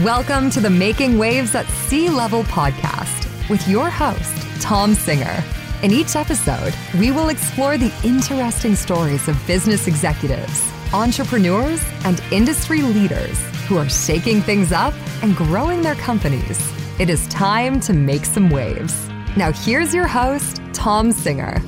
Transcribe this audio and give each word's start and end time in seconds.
Welcome 0.00 0.48
to 0.52 0.60
the 0.62 0.70
Making 0.70 1.18
Waves 1.18 1.54
at 1.54 1.66
Sea 1.66 2.08
Level 2.08 2.44
podcast 2.44 3.28
with 3.50 3.68
your 3.68 3.90
host, 3.90 4.34
Tom 4.62 4.94
Singer. 4.94 5.44
In 5.82 5.90
each 5.90 6.16
episode, 6.16 6.72
we 6.98 7.10
will 7.10 7.28
explore 7.28 7.76
the 7.76 7.92
interesting 8.02 8.74
stories 8.74 9.28
of 9.28 9.46
business 9.46 9.86
executives, 9.86 10.66
entrepreneurs, 10.94 11.84
and 12.04 12.22
industry 12.32 12.80
leaders 12.80 13.38
who 13.66 13.76
are 13.76 13.88
shaking 13.90 14.40
things 14.40 14.72
up 14.72 14.94
and 15.22 15.36
growing 15.36 15.82
their 15.82 15.96
companies. 15.96 16.58
It 16.98 17.10
is 17.10 17.28
time 17.28 17.78
to 17.80 17.92
make 17.92 18.24
some 18.24 18.48
waves. 18.48 19.10
Now, 19.36 19.52
here's 19.52 19.92
your 19.92 20.06
host, 20.06 20.62
Tom 20.72 21.12
Singer. 21.12 21.60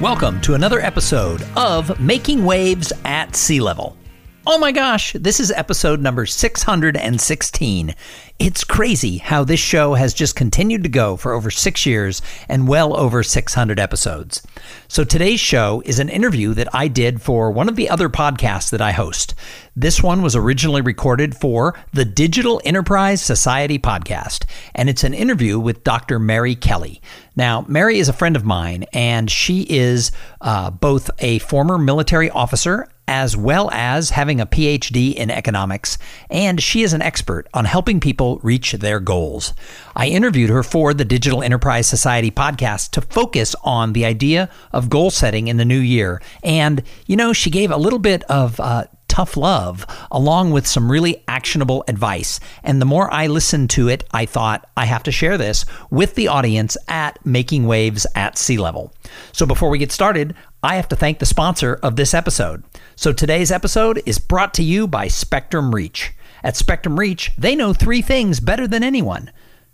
Welcome 0.00 0.40
to 0.42 0.54
another 0.54 0.78
episode 0.78 1.42
of 1.56 1.98
Making 1.98 2.44
Waves 2.44 2.92
at 3.04 3.34
Sea 3.34 3.60
Level. 3.60 3.96
Oh 4.46 4.56
my 4.56 4.72
gosh, 4.72 5.12
this 5.12 5.38
is 5.38 5.50
episode 5.50 6.00
number 6.00 6.24
616. 6.24 7.94
It's 8.38 8.64
crazy 8.64 9.18
how 9.18 9.44
this 9.44 9.60
show 9.60 9.92
has 9.92 10.14
just 10.14 10.34
continued 10.34 10.82
to 10.84 10.88
go 10.88 11.18
for 11.18 11.34
over 11.34 11.50
six 11.50 11.84
years 11.84 12.22
and 12.48 12.66
well 12.66 12.96
over 12.96 13.22
600 13.22 13.78
episodes. 13.78 14.42
So 14.88 15.04
today's 15.04 15.40
show 15.40 15.82
is 15.84 15.98
an 15.98 16.08
interview 16.08 16.54
that 16.54 16.74
I 16.74 16.88
did 16.88 17.20
for 17.20 17.50
one 17.50 17.68
of 17.68 17.76
the 17.76 17.90
other 17.90 18.08
podcasts 18.08 18.70
that 18.70 18.80
I 18.80 18.92
host. 18.92 19.34
This 19.76 20.02
one 20.02 20.22
was 20.22 20.34
originally 20.34 20.80
recorded 20.80 21.36
for 21.36 21.78
the 21.92 22.06
Digital 22.06 22.62
Enterprise 22.64 23.20
Society 23.20 23.78
podcast, 23.78 24.46
and 24.74 24.88
it's 24.88 25.04
an 25.04 25.12
interview 25.12 25.58
with 25.60 25.84
Dr. 25.84 26.18
Mary 26.18 26.54
Kelly. 26.54 27.02
Now, 27.36 27.66
Mary 27.68 27.98
is 27.98 28.08
a 28.08 28.14
friend 28.14 28.36
of 28.36 28.44
mine, 28.46 28.86
and 28.94 29.30
she 29.30 29.66
is 29.68 30.12
uh, 30.40 30.70
both 30.70 31.10
a 31.18 31.40
former 31.40 31.76
military 31.76 32.30
officer 32.30 32.88
as 33.10 33.36
well 33.36 33.68
as 33.72 34.10
having 34.10 34.40
a 34.40 34.46
PhD 34.46 35.12
in 35.12 35.30
economics, 35.30 35.98
and 36.30 36.62
she 36.62 36.82
is 36.82 36.92
an 36.92 37.02
expert 37.02 37.48
on 37.52 37.64
helping 37.64 37.98
people 37.98 38.38
reach 38.44 38.72
their 38.74 39.00
goals. 39.00 39.52
I 39.96 40.06
interviewed 40.06 40.48
her 40.48 40.62
for 40.62 40.94
the 40.94 41.04
Digital 41.04 41.42
Enterprise 41.42 41.88
Society 41.88 42.30
podcast 42.30 42.90
to 42.90 43.00
focus 43.00 43.56
on 43.64 43.94
the 43.94 44.04
idea 44.04 44.48
of 44.72 44.88
goal 44.88 45.10
setting 45.10 45.48
in 45.48 45.56
the 45.56 45.64
new 45.64 45.80
year. 45.80 46.22
And, 46.44 46.84
you 47.06 47.16
know, 47.16 47.32
she 47.32 47.50
gave 47.50 47.72
a 47.72 47.76
little 47.76 47.98
bit 47.98 48.22
of 48.30 48.60
uh, 48.60 48.84
tough 49.08 49.36
love, 49.36 49.84
along 50.12 50.52
with 50.52 50.68
some 50.68 50.88
really 50.88 51.24
actionable 51.26 51.82
advice. 51.88 52.38
And 52.62 52.80
the 52.80 52.86
more 52.86 53.12
I 53.12 53.26
listened 53.26 53.70
to 53.70 53.88
it, 53.88 54.04
I 54.12 54.24
thought 54.24 54.70
I 54.76 54.84
have 54.84 55.02
to 55.02 55.12
share 55.12 55.36
this 55.36 55.64
with 55.90 56.14
the 56.14 56.28
audience 56.28 56.76
at 56.86 57.18
Making 57.26 57.66
Waves 57.66 58.06
at 58.14 58.38
Sea 58.38 58.56
Level. 58.56 58.92
So 59.32 59.46
before 59.46 59.68
we 59.68 59.78
get 59.78 59.90
started, 59.90 60.36
I 60.62 60.76
have 60.76 60.88
to 60.88 60.96
thank 60.96 61.18
the 61.18 61.26
sponsor 61.26 61.80
of 61.82 61.96
this 61.96 62.14
episode. 62.14 62.62
So 63.00 63.14
today's 63.14 63.50
episode 63.50 64.02
is 64.04 64.18
brought 64.18 64.52
to 64.52 64.62
you 64.62 64.86
by 64.86 65.08
Spectrum 65.08 65.74
Reach. 65.74 66.12
At 66.44 66.54
Spectrum 66.54 66.98
Reach, 66.98 67.32
they 67.38 67.56
know 67.56 67.72
three 67.72 68.02
things 68.02 68.40
better 68.40 68.68
than 68.68 68.82
anyone. 68.82 69.30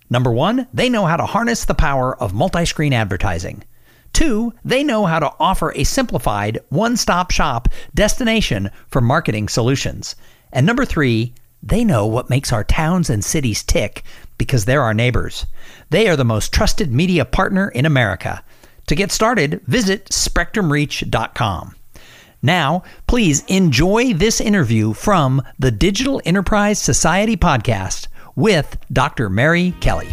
Number 0.08 0.30
one, 0.30 0.68
they 0.72 0.88
know 0.88 1.06
how 1.06 1.16
to 1.16 1.26
harness 1.26 1.64
the 1.64 1.74
power 1.74 2.16
of 2.22 2.34
multi 2.34 2.64
screen 2.64 2.92
advertising. 2.92 3.64
Two, 4.12 4.52
they 4.64 4.84
know 4.84 5.06
how 5.06 5.18
to 5.18 5.32
offer 5.40 5.72
a 5.72 5.82
simplified, 5.82 6.60
one 6.68 6.96
stop 6.96 7.32
shop 7.32 7.66
destination 7.96 8.70
for 8.86 9.00
marketing 9.00 9.48
solutions. 9.48 10.14
And 10.52 10.64
number 10.64 10.84
three, 10.84 11.34
they 11.64 11.82
know 11.82 12.06
what 12.06 12.30
makes 12.30 12.52
our 12.52 12.62
towns 12.62 13.10
and 13.10 13.24
cities 13.24 13.64
tick 13.64 14.04
because 14.38 14.66
they're 14.66 14.84
our 14.84 14.94
neighbors. 14.94 15.46
They 15.90 16.06
are 16.06 16.14
the 16.14 16.24
most 16.24 16.52
trusted 16.52 16.92
media 16.92 17.24
partner 17.24 17.70
in 17.70 17.86
America. 17.86 18.44
To 18.86 18.94
get 18.94 19.10
started, 19.10 19.62
visit 19.66 20.10
spectrumreach.com. 20.10 21.75
Now, 22.46 22.84
please 23.08 23.44
enjoy 23.48 24.14
this 24.14 24.40
interview 24.40 24.92
from 24.92 25.42
the 25.58 25.72
Digital 25.72 26.22
Enterprise 26.24 26.78
Society 26.78 27.36
podcast 27.36 28.06
with 28.36 28.78
Dr. 28.92 29.28
Mary 29.28 29.74
Kelly. 29.80 30.06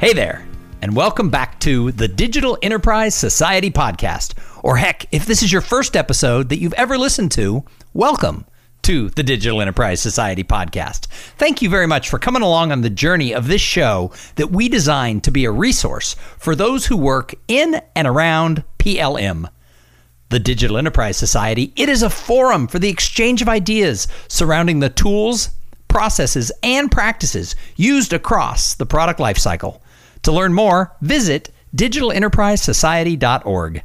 Hey 0.00 0.12
there, 0.14 0.44
and 0.82 0.96
welcome 0.96 1.30
back 1.30 1.60
to 1.60 1.92
the 1.92 2.08
Digital 2.08 2.58
Enterprise 2.60 3.14
Society 3.14 3.70
podcast. 3.70 4.34
Or 4.64 4.76
heck, 4.76 5.06
if 5.12 5.26
this 5.26 5.44
is 5.44 5.52
your 5.52 5.62
first 5.62 5.96
episode 5.96 6.48
that 6.48 6.58
you've 6.58 6.72
ever 6.72 6.98
listened 6.98 7.30
to, 7.32 7.62
welcome 7.94 8.46
to 8.82 9.10
the 9.10 9.22
Digital 9.22 9.60
Enterprise 9.60 10.00
Society 10.00 10.44
podcast. 10.44 11.06
Thank 11.36 11.62
you 11.62 11.68
very 11.68 11.86
much 11.86 12.08
for 12.08 12.18
coming 12.18 12.42
along 12.42 12.72
on 12.72 12.80
the 12.80 12.90
journey 12.90 13.34
of 13.34 13.46
this 13.46 13.60
show 13.60 14.12
that 14.36 14.50
we 14.50 14.68
designed 14.68 15.24
to 15.24 15.30
be 15.30 15.44
a 15.44 15.50
resource 15.50 16.16
for 16.38 16.54
those 16.54 16.86
who 16.86 16.96
work 16.96 17.34
in 17.48 17.80
and 17.94 18.08
around 18.08 18.64
PLM. 18.78 19.48
The 20.30 20.38
Digital 20.38 20.78
Enterprise 20.78 21.16
Society, 21.16 21.72
it 21.76 21.88
is 21.88 22.02
a 22.02 22.10
forum 22.10 22.68
for 22.68 22.78
the 22.78 22.88
exchange 22.88 23.42
of 23.42 23.48
ideas 23.48 24.06
surrounding 24.28 24.80
the 24.80 24.88
tools, 24.88 25.50
processes, 25.88 26.52
and 26.62 26.90
practices 26.90 27.54
used 27.76 28.12
across 28.12 28.74
the 28.74 28.86
product 28.86 29.20
lifecycle. 29.20 29.80
To 30.22 30.32
learn 30.32 30.54
more, 30.54 30.96
visit 31.00 31.52
digitalenterprisesociety.org. 31.74 33.82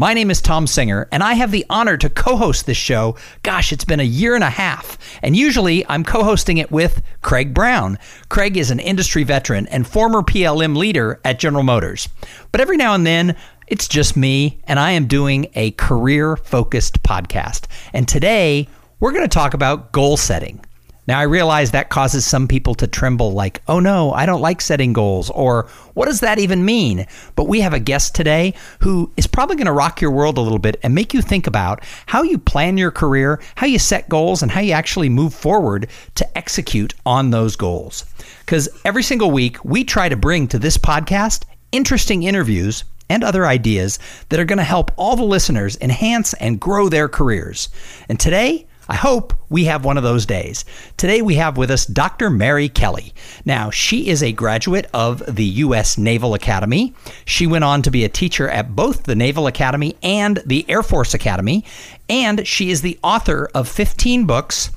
My 0.00 0.14
name 0.14 0.30
is 0.30 0.40
Tom 0.40 0.68
Singer, 0.68 1.08
and 1.10 1.24
I 1.24 1.32
have 1.32 1.50
the 1.50 1.66
honor 1.68 1.96
to 1.96 2.08
co 2.08 2.36
host 2.36 2.66
this 2.66 2.76
show. 2.76 3.16
Gosh, 3.42 3.72
it's 3.72 3.84
been 3.84 3.98
a 3.98 4.04
year 4.04 4.36
and 4.36 4.44
a 4.44 4.48
half. 4.48 4.96
And 5.24 5.34
usually 5.34 5.84
I'm 5.88 6.04
co 6.04 6.22
hosting 6.22 6.58
it 6.58 6.70
with 6.70 7.02
Craig 7.20 7.52
Brown. 7.52 7.98
Craig 8.28 8.56
is 8.56 8.70
an 8.70 8.78
industry 8.78 9.24
veteran 9.24 9.66
and 9.66 9.88
former 9.88 10.22
PLM 10.22 10.76
leader 10.76 11.20
at 11.24 11.40
General 11.40 11.64
Motors. 11.64 12.08
But 12.52 12.60
every 12.60 12.76
now 12.76 12.94
and 12.94 13.04
then, 13.04 13.34
it's 13.66 13.88
just 13.88 14.16
me, 14.16 14.60
and 14.68 14.78
I 14.78 14.92
am 14.92 15.08
doing 15.08 15.48
a 15.56 15.72
career 15.72 16.36
focused 16.36 17.02
podcast. 17.02 17.66
And 17.92 18.06
today, 18.06 18.68
we're 19.00 19.10
going 19.10 19.24
to 19.24 19.28
talk 19.28 19.52
about 19.52 19.90
goal 19.90 20.16
setting. 20.16 20.64
Now, 21.08 21.18
I 21.18 21.22
realize 21.22 21.70
that 21.70 21.88
causes 21.88 22.26
some 22.26 22.46
people 22.46 22.74
to 22.74 22.86
tremble, 22.86 23.32
like, 23.32 23.62
oh 23.66 23.80
no, 23.80 24.12
I 24.12 24.26
don't 24.26 24.42
like 24.42 24.60
setting 24.60 24.92
goals, 24.92 25.30
or 25.30 25.66
what 25.94 26.04
does 26.04 26.20
that 26.20 26.38
even 26.38 26.66
mean? 26.66 27.06
But 27.34 27.48
we 27.48 27.62
have 27.62 27.72
a 27.72 27.80
guest 27.80 28.14
today 28.14 28.52
who 28.80 29.10
is 29.16 29.26
probably 29.26 29.56
going 29.56 29.68
to 29.68 29.72
rock 29.72 30.02
your 30.02 30.10
world 30.10 30.36
a 30.36 30.42
little 30.42 30.58
bit 30.58 30.78
and 30.82 30.94
make 30.94 31.14
you 31.14 31.22
think 31.22 31.46
about 31.46 31.82
how 32.04 32.22
you 32.22 32.36
plan 32.36 32.76
your 32.76 32.90
career, 32.90 33.40
how 33.54 33.66
you 33.66 33.78
set 33.78 34.10
goals, 34.10 34.42
and 34.42 34.52
how 34.52 34.60
you 34.60 34.72
actually 34.72 35.08
move 35.08 35.32
forward 35.32 35.88
to 36.16 36.36
execute 36.36 36.92
on 37.06 37.30
those 37.30 37.56
goals. 37.56 38.04
Because 38.40 38.68
every 38.84 39.02
single 39.02 39.30
week, 39.30 39.64
we 39.64 39.84
try 39.84 40.10
to 40.10 40.16
bring 40.16 40.46
to 40.48 40.58
this 40.58 40.76
podcast 40.76 41.46
interesting 41.72 42.24
interviews 42.24 42.84
and 43.08 43.24
other 43.24 43.46
ideas 43.46 43.98
that 44.28 44.38
are 44.38 44.44
going 44.44 44.58
to 44.58 44.62
help 44.62 44.90
all 44.98 45.16
the 45.16 45.24
listeners 45.24 45.78
enhance 45.80 46.34
and 46.34 46.60
grow 46.60 46.90
their 46.90 47.08
careers. 47.08 47.70
And 48.10 48.20
today, 48.20 48.66
I 48.88 48.96
hope 48.96 49.34
we 49.50 49.64
have 49.64 49.84
one 49.84 49.98
of 49.98 50.02
those 50.02 50.24
days. 50.24 50.64
Today 50.96 51.20
we 51.20 51.34
have 51.34 51.58
with 51.58 51.70
us 51.70 51.84
Dr. 51.84 52.30
Mary 52.30 52.70
Kelly. 52.70 53.12
Now, 53.44 53.68
she 53.68 54.08
is 54.08 54.22
a 54.22 54.32
graduate 54.32 54.88
of 54.94 55.22
the 55.34 55.44
U.S. 55.44 55.98
Naval 55.98 56.32
Academy. 56.32 56.94
She 57.26 57.46
went 57.46 57.64
on 57.64 57.82
to 57.82 57.90
be 57.90 58.04
a 58.04 58.08
teacher 58.08 58.48
at 58.48 58.74
both 58.74 59.02
the 59.02 59.14
Naval 59.14 59.46
Academy 59.46 59.96
and 60.02 60.42
the 60.46 60.64
Air 60.70 60.82
Force 60.82 61.12
Academy, 61.12 61.66
and 62.08 62.46
she 62.46 62.70
is 62.70 62.80
the 62.80 62.98
author 63.02 63.50
of 63.54 63.68
15 63.68 64.24
books. 64.24 64.70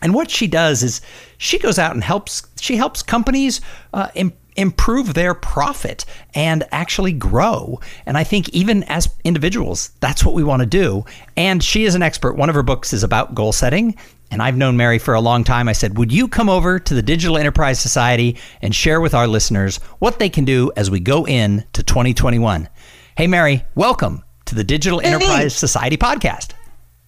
And 0.00 0.14
what 0.14 0.30
she 0.30 0.46
does 0.46 0.82
is 0.82 1.02
she 1.36 1.58
goes 1.58 1.78
out 1.78 1.92
and 1.92 2.02
helps. 2.02 2.42
She 2.58 2.76
helps 2.76 3.02
companies 3.02 3.60
uh, 3.92 4.08
improve 4.14 4.41
improve 4.56 5.14
their 5.14 5.34
profit 5.34 6.04
and 6.34 6.64
actually 6.72 7.12
grow. 7.12 7.80
And 8.06 8.16
I 8.16 8.24
think 8.24 8.48
even 8.50 8.82
as 8.84 9.08
individuals, 9.24 9.90
that's 10.00 10.24
what 10.24 10.34
we 10.34 10.44
want 10.44 10.60
to 10.60 10.66
do. 10.66 11.04
And 11.36 11.62
she 11.62 11.84
is 11.84 11.94
an 11.94 12.02
expert. 12.02 12.34
One 12.34 12.48
of 12.48 12.54
her 12.54 12.62
books 12.62 12.92
is 12.92 13.02
about 13.02 13.34
goal 13.34 13.52
setting. 13.52 13.96
And 14.30 14.42
I've 14.42 14.56
known 14.56 14.78
Mary 14.78 14.98
for 14.98 15.12
a 15.12 15.20
long 15.20 15.44
time. 15.44 15.68
I 15.68 15.72
said, 15.72 15.98
Would 15.98 16.10
you 16.10 16.26
come 16.26 16.48
over 16.48 16.78
to 16.78 16.94
the 16.94 17.02
Digital 17.02 17.36
Enterprise 17.36 17.80
Society 17.80 18.38
and 18.62 18.74
share 18.74 19.00
with 19.00 19.14
our 19.14 19.26
listeners 19.26 19.76
what 19.98 20.18
they 20.18 20.30
can 20.30 20.46
do 20.46 20.72
as 20.74 20.90
we 20.90 21.00
go 21.00 21.26
in 21.26 21.64
to 21.74 21.82
2021? 21.82 22.68
Hey, 23.16 23.26
Mary, 23.26 23.64
welcome 23.74 24.24
to 24.46 24.54
the 24.54 24.64
Digital 24.64 25.00
hey. 25.00 25.08
Enterprise 25.08 25.54
Society 25.54 25.98
podcast. 25.98 26.54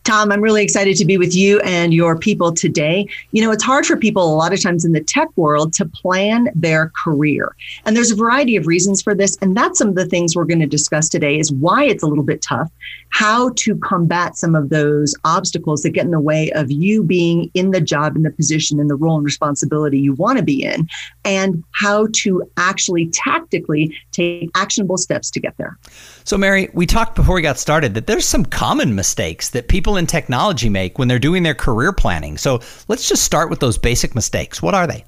Tom, 0.05 0.31
I'm 0.31 0.43
really 0.43 0.63
excited 0.63 0.99
to 0.99 1.05
be 1.07 1.17
with 1.17 1.35
you 1.35 1.61
and 1.61 1.95
your 1.95 2.19
people 2.19 2.53
today. 2.53 3.07
You 3.33 3.43
know, 3.43 3.51
it's 3.51 3.65
hard 3.65 3.87
for 3.87 3.97
people 3.97 4.23
a 4.23 4.37
lot 4.37 4.53
of 4.53 4.63
times 4.63 4.85
in 4.85 4.93
the 4.93 5.03
tech 5.03 5.29
world 5.35 5.73
to 5.75 5.87
plan 5.87 6.49
their 6.55 6.93
career. 7.03 7.57
And 7.87 7.97
there's 7.97 8.11
a 8.11 8.17
variety 8.17 8.57
of 8.57 8.67
reasons 8.67 9.01
for 9.01 9.15
this. 9.15 9.39
And 9.41 9.57
that's 9.57 9.79
some 9.79 9.89
of 9.89 9.95
the 9.95 10.05
things 10.05 10.37
we're 10.37 10.45
going 10.45 10.61
to 10.61 10.67
discuss 10.67 11.09
today 11.09 11.39
is 11.39 11.51
why 11.53 11.85
it's 11.85 12.03
a 12.03 12.07
little 12.07 12.23
bit 12.23 12.43
tough, 12.43 12.71
how 13.09 13.51
to 13.57 13.77
combat 13.77 14.37
some 14.37 14.55
of 14.55 14.69
those 14.69 15.15
obstacles 15.25 15.83
that 15.83 15.91
get 15.91 16.05
in 16.05 16.11
the 16.11 16.21
way 16.21 16.53
of 16.53 16.71
you 16.71 17.03
being 17.03 17.51
in 17.55 17.71
the 17.71 17.81
job, 17.81 18.15
in 18.15 18.25
the 18.25 18.31
position, 18.31 18.79
in 18.79 18.89
the 18.89 18.97
role 18.97 19.17
and 19.17 19.25
responsibility 19.25 19.99
you 19.99 20.13
want 20.13 20.37
to 20.37 20.45
be 20.45 20.65
in, 20.65 20.87
and 21.25 21.65
how 21.71 22.09
to 22.13 22.43
actually 22.59 23.07
tactically 23.07 23.97
take 24.13 24.51
actionable 24.55 24.99
steps 24.99 25.31
to 25.31 25.41
get 25.41 25.57
there. 25.57 25.79
So, 26.25 26.37
Mary, 26.37 26.69
we 26.75 26.87
talked 26.87 27.15
before 27.15 27.37
we 27.37 27.43
got 27.43 27.59
started 27.59 27.95
that 27.95 28.07
there's 28.07 28.27
some 28.27 28.45
common 28.45 28.95
mistakes 28.95 29.51
that 29.51 29.69
people 29.69 29.94
people 29.95 29.99
in 29.99 30.07
technology 30.07 30.69
make 30.69 30.99
when 30.99 31.09
they're 31.09 31.21
doing 31.21 31.45
their 31.45 31.55
career 31.55 31.93
planning. 31.93 32.37
So 32.37 32.61
let's 32.89 33.09
just 33.09 33.23
start 33.23 33.49
with 33.51 33.61
those 33.61 33.79
basic 33.79 34.15
mistakes. 34.15 34.61
What 34.61 34.75
are 34.75 34.87
they? 34.87 35.05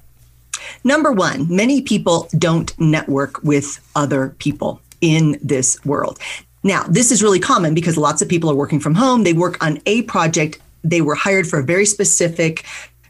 Number 0.83 1.11
one, 1.11 1.47
many 1.49 1.81
people 1.81 2.29
don't 2.37 2.73
network 2.79 3.43
with 3.43 3.79
other 3.95 4.29
people 4.39 4.79
in 5.01 5.37
this 5.43 5.77
world. 5.85 6.19
Now, 6.63 6.83
this 6.83 7.11
is 7.11 7.21
really 7.21 7.39
common 7.39 7.73
because 7.73 7.97
lots 7.97 8.21
of 8.21 8.29
people 8.29 8.49
are 8.49 8.55
working 8.55 8.79
from 8.79 8.95
home. 8.95 9.23
They 9.23 9.33
work 9.33 9.61
on 9.61 9.79
a 9.85 10.03
project. 10.03 10.59
They 10.83 11.01
were 11.01 11.15
hired 11.15 11.47
for 11.47 11.59
a 11.59 11.63
very 11.63 11.85
specific 11.85 12.65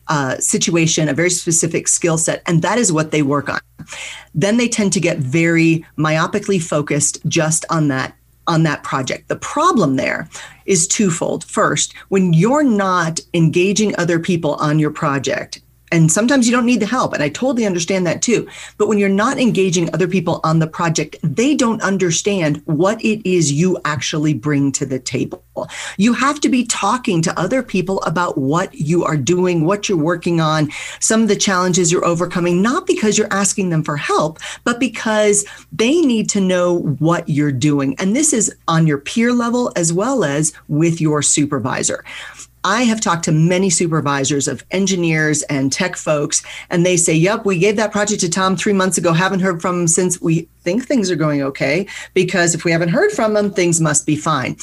uh, 0.07 0.37
situation, 0.37 1.09
a 1.09 1.13
very 1.13 1.29
specific 1.29 1.87
skill 1.87 2.17
set, 2.17 2.41
and 2.47 2.61
that 2.61 2.77
is 2.77 2.91
what 2.91 3.11
they 3.11 3.21
work 3.21 3.49
on. 3.49 3.59
Then 4.33 4.57
they 4.57 4.67
tend 4.67 4.93
to 4.93 4.99
get 4.99 5.17
very 5.17 5.85
myopically 5.97 6.61
focused 6.61 7.19
just 7.27 7.65
on 7.69 7.89
that 7.89 8.15
on 8.47 8.63
that 8.63 8.83
project. 8.83 9.27
The 9.27 9.35
problem 9.35 9.95
there 9.95 10.29
is 10.65 10.87
twofold. 10.87 11.43
First, 11.43 11.93
when 12.09 12.33
you're 12.33 12.63
not 12.63 13.19
engaging 13.33 13.95
other 13.97 14.19
people 14.19 14.55
on 14.55 14.79
your 14.79 14.91
project 14.91 15.61
and 15.91 16.11
sometimes 16.11 16.47
you 16.47 16.51
don't 16.51 16.65
need 16.65 16.79
the 16.79 16.85
help 16.85 17.13
and 17.13 17.23
i 17.23 17.29
totally 17.29 17.65
understand 17.65 18.05
that 18.05 18.21
too. 18.21 18.47
But 18.77 18.87
when 18.87 18.97
you're 18.97 19.09
not 19.09 19.39
engaging 19.39 19.93
other 19.93 20.07
people 20.07 20.39
on 20.43 20.59
the 20.59 20.67
project 20.67 21.15
they 21.23 21.55
don't 21.55 21.81
understand 21.81 22.61
what 22.65 23.03
it 23.03 23.27
is 23.29 23.51
you 23.51 23.77
actually 23.85 24.33
bring 24.33 24.71
to 24.73 24.85
the 24.85 24.99
table. 24.99 25.43
You 25.97 26.13
have 26.13 26.39
to 26.41 26.49
be 26.49 26.65
talking 26.65 27.21
to 27.23 27.39
other 27.39 27.63
people 27.63 28.01
about 28.03 28.37
what 28.37 28.73
you 28.73 29.03
are 29.03 29.17
doing 29.17 29.65
what 29.65 29.89
you're 29.89 29.97
working 29.97 30.39
on 30.39 30.69
some 30.99 31.21
of 31.21 31.27
the 31.27 31.35
challenges 31.35 31.91
you're 31.91 32.05
overcoming 32.05 32.61
not 32.61 32.85
because 32.85 33.17
you're 33.17 33.33
asking 33.33 33.69
them 33.69 33.83
for 33.83 33.97
help 33.97 34.39
but 34.63 34.79
because 34.79 35.45
they 35.71 36.01
need 36.01 36.29
to 36.29 36.41
know 36.41 36.79
what 36.99 37.27
you're 37.27 37.51
doing. 37.51 37.95
And 37.99 38.15
this 38.15 38.33
is 38.33 38.53
on 38.67 38.87
your 38.87 38.99
peer 38.99 39.33
level 39.33 39.71
as 39.75 39.93
well 39.93 40.23
as 40.23 40.53
with 40.67 41.01
your 41.01 41.21
supervisor 41.21 42.03
I 42.67 42.83
have 42.83 42.99
talked 42.99 43.23
to 43.23 43.31
many 43.31 43.69
supervisors 43.69 44.45
of 44.45 44.61
engineers 44.71 45.41
and 45.43 45.71
tech 45.71 45.95
folks, 45.95 46.43
and 46.69 46.85
they 46.85 46.97
say, 46.97 47.13
Yep, 47.13 47.45
we 47.45 47.59
gave 47.59 47.77
that 47.77 47.93
project 47.93 48.19
to 48.21 48.29
Tom 48.29 48.57
three 48.57 48.73
months 48.73 48.97
ago, 48.97 49.13
haven't 49.13 49.39
heard 49.39 49.61
from 49.61 49.79
him 49.79 49.87
since. 49.87 50.19
We 50.19 50.49
think 50.63 50.85
things 50.85 51.09
are 51.09 51.15
going 51.15 51.41
okay 51.43 51.87
because 52.13 52.53
if 52.53 52.65
we 52.65 52.73
haven't 52.73 52.89
heard 52.89 53.11
from 53.11 53.37
him, 53.37 53.51
things 53.51 53.79
must 53.79 54.05
be 54.05 54.17
fine. 54.17 54.57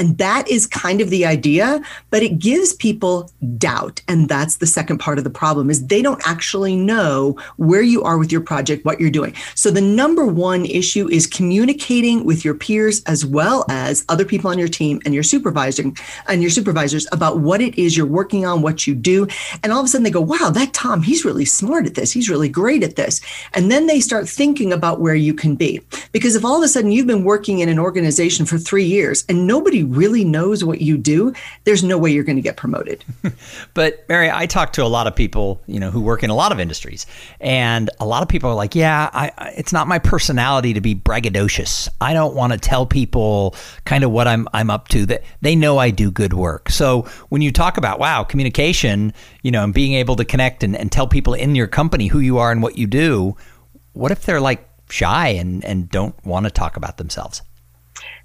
And 0.00 0.16
that 0.16 0.48
is 0.48 0.66
kind 0.66 1.02
of 1.02 1.10
the 1.10 1.26
idea, 1.26 1.82
but 2.08 2.22
it 2.22 2.38
gives 2.38 2.72
people 2.72 3.30
doubt. 3.58 4.00
And 4.08 4.30
that's 4.30 4.56
the 4.56 4.66
second 4.66 4.96
part 4.96 5.18
of 5.18 5.24
the 5.24 5.30
problem 5.30 5.68
is 5.68 5.86
they 5.86 6.00
don't 6.00 6.26
actually 6.26 6.74
know 6.74 7.36
where 7.58 7.82
you 7.82 8.02
are 8.02 8.16
with 8.16 8.32
your 8.32 8.40
project, 8.40 8.86
what 8.86 8.98
you're 8.98 9.10
doing. 9.10 9.34
So 9.54 9.70
the 9.70 9.82
number 9.82 10.24
one 10.24 10.64
issue 10.64 11.06
is 11.10 11.26
communicating 11.26 12.24
with 12.24 12.46
your 12.46 12.54
peers 12.54 13.02
as 13.04 13.26
well 13.26 13.66
as 13.68 14.06
other 14.08 14.24
people 14.24 14.50
on 14.50 14.58
your 14.58 14.68
team 14.68 15.02
and 15.04 15.12
your 15.12 15.22
supervising 15.22 15.94
and 16.28 16.40
your 16.40 16.50
supervisors 16.50 17.06
about 17.12 17.40
what 17.40 17.60
it 17.60 17.78
is 17.78 17.94
you're 17.94 18.06
working 18.06 18.46
on, 18.46 18.62
what 18.62 18.86
you 18.86 18.94
do. 18.94 19.28
And 19.62 19.70
all 19.70 19.80
of 19.80 19.84
a 19.84 19.88
sudden 19.88 20.04
they 20.04 20.10
go, 20.10 20.22
wow, 20.22 20.48
that 20.48 20.72
Tom, 20.72 21.02
he's 21.02 21.26
really 21.26 21.44
smart 21.44 21.84
at 21.84 21.94
this. 21.94 22.10
He's 22.10 22.30
really 22.30 22.48
great 22.48 22.82
at 22.82 22.96
this. 22.96 23.20
And 23.52 23.70
then 23.70 23.86
they 23.86 24.00
start 24.00 24.26
thinking 24.26 24.72
about 24.72 24.98
where 25.00 25.14
you 25.14 25.34
can 25.34 25.56
be. 25.56 25.82
Because 26.12 26.36
if 26.36 26.44
all 26.46 26.56
of 26.56 26.62
a 26.62 26.68
sudden 26.68 26.90
you've 26.90 27.06
been 27.06 27.24
working 27.24 27.58
in 27.58 27.68
an 27.68 27.78
organization 27.78 28.46
for 28.46 28.56
three 28.56 28.86
years 28.86 29.26
and 29.28 29.46
nobody 29.46 29.89
really 29.90 30.24
knows 30.24 30.64
what 30.64 30.80
you 30.80 30.96
do, 30.96 31.32
there's 31.64 31.82
no 31.82 31.98
way 31.98 32.10
you're 32.10 32.24
going 32.24 32.36
to 32.36 32.42
get 32.42 32.56
promoted. 32.56 33.04
but 33.74 34.04
Mary, 34.08 34.30
I 34.30 34.46
talk 34.46 34.72
to 34.74 34.84
a 34.84 34.86
lot 34.86 35.06
of 35.06 35.16
people, 35.16 35.60
you 35.66 35.80
know, 35.80 35.90
who 35.90 36.00
work 36.00 36.22
in 36.22 36.30
a 36.30 36.34
lot 36.34 36.52
of 36.52 36.60
industries, 36.60 37.06
and 37.40 37.90
a 37.98 38.06
lot 38.06 38.22
of 38.22 38.28
people 38.28 38.50
are 38.50 38.54
like, 38.54 38.74
"Yeah, 38.74 39.10
I, 39.12 39.32
I, 39.36 39.48
it's 39.50 39.72
not 39.72 39.88
my 39.88 39.98
personality 39.98 40.74
to 40.74 40.80
be 40.80 40.94
braggadocious. 40.94 41.88
I 42.00 42.14
don't 42.14 42.34
want 42.34 42.52
to 42.52 42.58
tell 42.58 42.86
people 42.86 43.54
kind 43.84 44.04
of 44.04 44.10
what 44.10 44.28
I'm 44.28 44.48
I'm 44.52 44.70
up 44.70 44.88
to. 44.88 45.06
That 45.06 45.22
they 45.40 45.56
know 45.56 45.78
I 45.78 45.90
do 45.90 46.10
good 46.10 46.32
work. 46.32 46.70
So 46.70 47.02
when 47.28 47.42
you 47.42 47.52
talk 47.52 47.76
about 47.76 47.98
wow, 47.98 48.24
communication, 48.24 49.12
you 49.42 49.50
know, 49.50 49.64
and 49.64 49.74
being 49.74 49.94
able 49.94 50.16
to 50.16 50.24
connect 50.24 50.62
and, 50.62 50.76
and 50.76 50.90
tell 50.90 51.06
people 51.06 51.34
in 51.34 51.54
your 51.54 51.66
company 51.66 52.06
who 52.06 52.20
you 52.20 52.38
are 52.38 52.52
and 52.52 52.62
what 52.62 52.78
you 52.78 52.86
do, 52.86 53.36
what 53.92 54.12
if 54.12 54.24
they're 54.24 54.40
like 54.40 54.66
shy 54.88 55.28
and 55.28 55.64
and 55.64 55.88
don't 55.88 56.14
want 56.24 56.44
to 56.44 56.50
talk 56.50 56.76
about 56.76 56.96
themselves? 56.96 57.42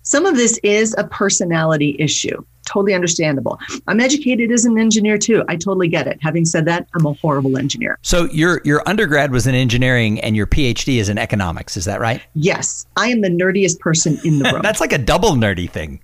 Some 0.03 0.25
of 0.25 0.35
this 0.35 0.59
is 0.63 0.95
a 0.97 1.05
personality 1.05 1.95
issue. 1.99 2.43
Totally 2.65 2.93
understandable. 2.93 3.59
I'm 3.87 3.99
educated 3.99 4.51
as 4.51 4.65
an 4.65 4.77
engineer 4.79 5.17
too. 5.17 5.43
I 5.47 5.55
totally 5.55 5.87
get 5.87 6.07
it. 6.07 6.17
Having 6.21 6.45
said 6.45 6.65
that, 6.65 6.87
I'm 6.95 7.05
a 7.05 7.13
horrible 7.13 7.57
engineer. 7.57 7.99
So 8.01 8.25
your 8.31 8.61
your 8.63 8.87
undergrad 8.87 9.31
was 9.31 9.45
in 9.45 9.53
engineering 9.53 10.19
and 10.21 10.35
your 10.35 10.47
PhD 10.47 10.97
is 10.97 11.09
in 11.09 11.17
economics, 11.17 11.77
is 11.77 11.85
that 11.85 11.99
right? 11.99 12.21
Yes. 12.33 12.85
I 12.97 13.09
am 13.09 13.21
the 13.21 13.29
nerdiest 13.29 13.79
person 13.79 14.19
in 14.23 14.39
the 14.39 14.45
room. 14.53 14.61
That's 14.63 14.81
like 14.81 14.93
a 14.93 14.97
double 14.97 15.31
nerdy 15.31 15.69
thing. 15.69 15.99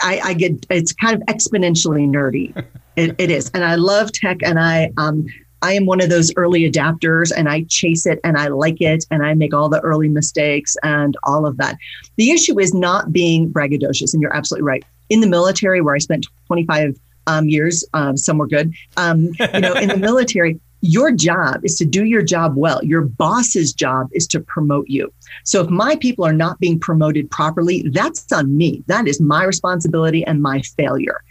I, 0.00 0.20
I, 0.24 0.34
get 0.34 0.66
it's 0.70 0.92
kind 0.92 1.20
of 1.20 1.22
exponentially 1.26 2.08
nerdy. 2.08 2.64
it, 2.96 3.14
it 3.18 3.30
is, 3.30 3.50
and 3.54 3.64
I 3.64 3.74
love 3.74 4.10
tech, 4.12 4.38
and 4.42 4.58
I 4.58 4.90
um 4.96 5.26
I 5.62 5.74
am 5.74 5.86
one 5.86 6.00
of 6.00 6.10
those 6.10 6.32
early 6.36 6.68
adapters 6.68 7.32
and 7.34 7.48
I 7.48 7.64
chase 7.68 8.04
it 8.04 8.20
and 8.24 8.36
I 8.36 8.48
like 8.48 8.80
it 8.80 9.06
and 9.10 9.24
I 9.24 9.34
make 9.34 9.54
all 9.54 9.68
the 9.68 9.80
early 9.80 10.08
mistakes 10.08 10.76
and 10.82 11.16
all 11.22 11.46
of 11.46 11.56
that. 11.58 11.78
The 12.16 12.32
issue 12.32 12.58
is 12.58 12.74
not 12.74 13.12
being 13.12 13.50
braggadocious, 13.50 14.12
and 14.12 14.20
you're 14.20 14.36
absolutely 14.36 14.66
right. 14.66 14.84
In 15.08 15.20
the 15.20 15.28
military, 15.28 15.80
where 15.80 15.94
I 15.94 15.98
spent 15.98 16.26
25 16.46 16.98
um, 17.28 17.48
years, 17.48 17.84
um, 17.94 18.16
some 18.16 18.38
were 18.38 18.48
good, 18.48 18.74
um, 18.96 19.30
you 19.38 19.60
know, 19.60 19.74
in 19.74 19.88
the 19.88 19.96
military, 20.00 20.60
your 20.80 21.12
job 21.12 21.64
is 21.64 21.76
to 21.76 21.84
do 21.84 22.04
your 22.04 22.22
job 22.22 22.56
well. 22.56 22.82
Your 22.82 23.02
boss's 23.02 23.72
job 23.72 24.08
is 24.12 24.26
to 24.28 24.40
promote 24.40 24.88
you. 24.88 25.12
So 25.44 25.62
if 25.62 25.70
my 25.70 25.94
people 25.94 26.24
are 26.24 26.32
not 26.32 26.58
being 26.58 26.80
promoted 26.80 27.30
properly, 27.30 27.88
that's 27.90 28.32
on 28.32 28.56
me. 28.56 28.82
That 28.88 29.06
is 29.06 29.20
my 29.20 29.44
responsibility 29.44 30.24
and 30.26 30.42
my 30.42 30.60
failure 30.62 31.22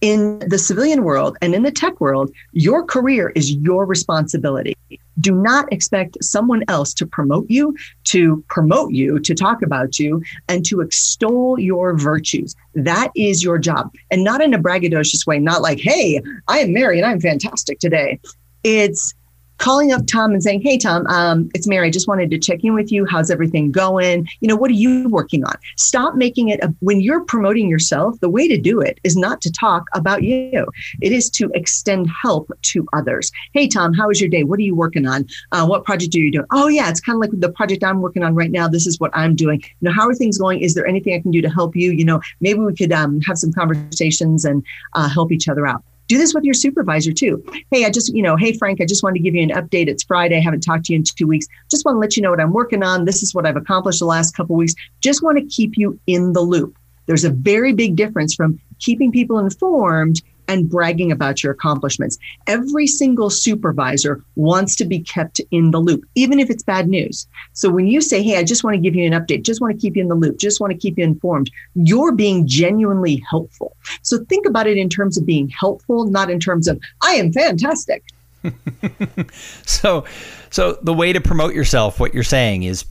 in 0.00 0.38
the 0.40 0.58
civilian 0.58 1.04
world 1.04 1.36
and 1.42 1.54
in 1.54 1.62
the 1.62 1.70
tech 1.70 2.00
world, 2.00 2.32
your 2.52 2.84
career 2.84 3.30
is 3.30 3.52
your 3.52 3.84
responsibility. 3.84 4.76
Do 5.18 5.34
not 5.34 5.70
expect 5.72 6.22
someone 6.22 6.64
else 6.68 6.94
to 6.94 7.06
promote 7.06 7.50
you, 7.50 7.76
to 8.04 8.42
promote 8.48 8.92
you, 8.92 9.18
to 9.20 9.34
talk 9.34 9.62
about 9.62 9.98
you, 9.98 10.22
and 10.48 10.64
to 10.66 10.80
extol 10.80 11.58
your 11.60 11.96
virtues. 11.96 12.54
That 12.74 13.10
is 13.14 13.42
your 13.42 13.58
job. 13.58 13.92
And 14.10 14.24
not 14.24 14.40
in 14.40 14.54
a 14.54 14.58
braggadocious 14.58 15.26
way, 15.26 15.38
not 15.38 15.60
like, 15.60 15.80
hey, 15.80 16.22
I 16.48 16.60
am 16.60 16.72
Mary 16.72 16.98
and 16.98 17.06
I'm 17.06 17.20
fantastic 17.20 17.78
today. 17.80 18.18
It's 18.64 19.14
calling 19.60 19.92
up 19.92 20.06
Tom 20.06 20.32
and 20.32 20.42
saying, 20.42 20.62
Hey, 20.62 20.76
Tom, 20.76 21.06
um, 21.06 21.48
it's 21.54 21.68
Mary. 21.68 21.90
Just 21.90 22.08
wanted 22.08 22.30
to 22.30 22.38
check 22.38 22.64
in 22.64 22.74
with 22.74 22.90
you. 22.90 23.06
How's 23.06 23.30
everything 23.30 23.70
going? 23.70 24.26
You 24.40 24.48
know, 24.48 24.56
what 24.56 24.70
are 24.70 24.74
you 24.74 25.08
working 25.08 25.44
on? 25.44 25.54
Stop 25.76 26.16
making 26.16 26.48
it 26.48 26.60
a, 26.64 26.74
when 26.80 27.00
you're 27.00 27.24
promoting 27.24 27.68
yourself, 27.68 28.18
the 28.20 28.28
way 28.28 28.48
to 28.48 28.58
do 28.58 28.80
it 28.80 28.98
is 29.04 29.16
not 29.16 29.40
to 29.42 29.52
talk 29.52 29.84
about 29.94 30.22
you, 30.22 30.66
it 31.00 31.12
is 31.12 31.30
to 31.30 31.50
extend 31.54 32.08
help 32.22 32.50
to 32.62 32.86
others. 32.92 33.30
Hey, 33.52 33.68
Tom, 33.68 33.92
how 33.92 34.08
was 34.08 34.20
your 34.20 34.30
day? 34.30 34.44
What 34.44 34.58
are 34.58 34.62
you 34.62 34.74
working 34.74 35.06
on? 35.06 35.26
Uh, 35.52 35.66
what 35.66 35.84
project 35.84 36.14
are 36.14 36.18
you 36.18 36.32
doing? 36.32 36.46
Oh, 36.52 36.68
yeah, 36.68 36.88
it's 36.88 37.00
kind 37.00 37.16
of 37.16 37.20
like 37.20 37.38
the 37.38 37.52
project 37.52 37.84
I'm 37.84 38.00
working 38.00 38.22
on 38.22 38.34
right 38.34 38.50
now. 38.50 38.66
This 38.66 38.86
is 38.86 38.98
what 38.98 39.10
I'm 39.14 39.36
doing. 39.36 39.60
You 39.62 39.88
know, 39.88 39.92
how 39.92 40.08
are 40.08 40.14
things 40.14 40.38
going? 40.38 40.60
Is 40.60 40.74
there 40.74 40.86
anything 40.86 41.14
I 41.14 41.20
can 41.20 41.30
do 41.30 41.42
to 41.42 41.50
help 41.50 41.76
you? 41.76 41.92
You 41.92 42.04
know, 42.04 42.20
maybe 42.40 42.60
we 42.60 42.74
could 42.74 42.92
um, 42.92 43.20
have 43.22 43.36
some 43.36 43.52
conversations 43.52 44.44
and 44.44 44.64
uh, 44.94 45.08
help 45.08 45.32
each 45.32 45.48
other 45.48 45.66
out 45.66 45.84
do 46.10 46.18
this 46.18 46.34
with 46.34 46.42
your 46.42 46.54
supervisor 46.54 47.12
too. 47.12 47.42
Hey, 47.70 47.84
I 47.84 47.90
just, 47.90 48.12
you 48.12 48.20
know, 48.20 48.36
hey, 48.36 48.52
Frank, 48.52 48.80
I 48.80 48.84
just 48.84 49.04
wanted 49.04 49.18
to 49.18 49.22
give 49.22 49.36
you 49.36 49.44
an 49.44 49.50
update. 49.50 49.86
It's 49.86 50.02
Friday. 50.02 50.36
I 50.36 50.40
haven't 50.40 50.62
talked 50.62 50.86
to 50.86 50.92
you 50.92 50.98
in 50.98 51.04
two 51.04 51.28
weeks. 51.28 51.46
Just 51.70 51.84
want 51.84 51.94
to 51.94 52.00
let 52.00 52.16
you 52.16 52.22
know 52.22 52.30
what 52.30 52.40
I'm 52.40 52.52
working 52.52 52.82
on. 52.82 53.04
This 53.04 53.22
is 53.22 53.32
what 53.32 53.46
I've 53.46 53.56
accomplished 53.56 54.00
the 54.00 54.06
last 54.06 54.36
couple 54.36 54.56
weeks. 54.56 54.74
Just 55.00 55.22
want 55.22 55.38
to 55.38 55.44
keep 55.44 55.78
you 55.78 56.00
in 56.08 56.32
the 56.32 56.40
loop. 56.40 56.76
There's 57.06 57.22
a 57.22 57.30
very 57.30 57.72
big 57.72 57.94
difference 57.94 58.34
from 58.34 58.58
keeping 58.80 59.12
people 59.12 59.38
informed 59.38 60.20
and 60.50 60.68
bragging 60.68 61.12
about 61.12 61.42
your 61.42 61.52
accomplishments. 61.52 62.18
Every 62.48 62.86
single 62.86 63.30
supervisor 63.30 64.22
wants 64.34 64.74
to 64.76 64.84
be 64.84 64.98
kept 64.98 65.40
in 65.52 65.70
the 65.70 65.78
loop, 65.78 66.04
even 66.16 66.40
if 66.40 66.50
it's 66.50 66.64
bad 66.64 66.88
news. 66.88 67.28
So 67.52 67.70
when 67.70 67.86
you 67.86 68.00
say, 68.00 68.20
Hey, 68.22 68.36
I 68.36 68.42
just 68.42 68.64
want 68.64 68.74
to 68.74 68.80
give 68.80 68.96
you 68.96 69.06
an 69.06 69.12
update, 69.12 69.44
just 69.44 69.60
want 69.60 69.72
to 69.72 69.80
keep 69.80 69.96
you 69.96 70.02
in 70.02 70.08
the 70.08 70.16
loop, 70.16 70.38
just 70.38 70.60
want 70.60 70.72
to 70.72 70.78
keep 70.78 70.98
you 70.98 71.04
informed, 71.04 71.50
you're 71.74 72.12
being 72.12 72.48
genuinely 72.48 73.22
helpful. 73.30 73.76
So 74.02 74.24
think 74.24 74.44
about 74.44 74.66
it 74.66 74.76
in 74.76 74.88
terms 74.88 75.16
of 75.16 75.24
being 75.24 75.48
helpful, 75.48 76.06
not 76.06 76.30
in 76.30 76.40
terms 76.40 76.66
of, 76.66 76.80
I 77.02 77.12
am 77.12 77.32
fantastic. 77.32 78.02
so 79.66 80.04
so 80.50 80.78
the 80.82 80.94
way 80.94 81.12
to 81.12 81.20
promote 81.20 81.54
yourself 81.54 82.00
what 82.00 82.14
you're 82.14 82.22
saying 82.22 82.62
is 82.62 82.86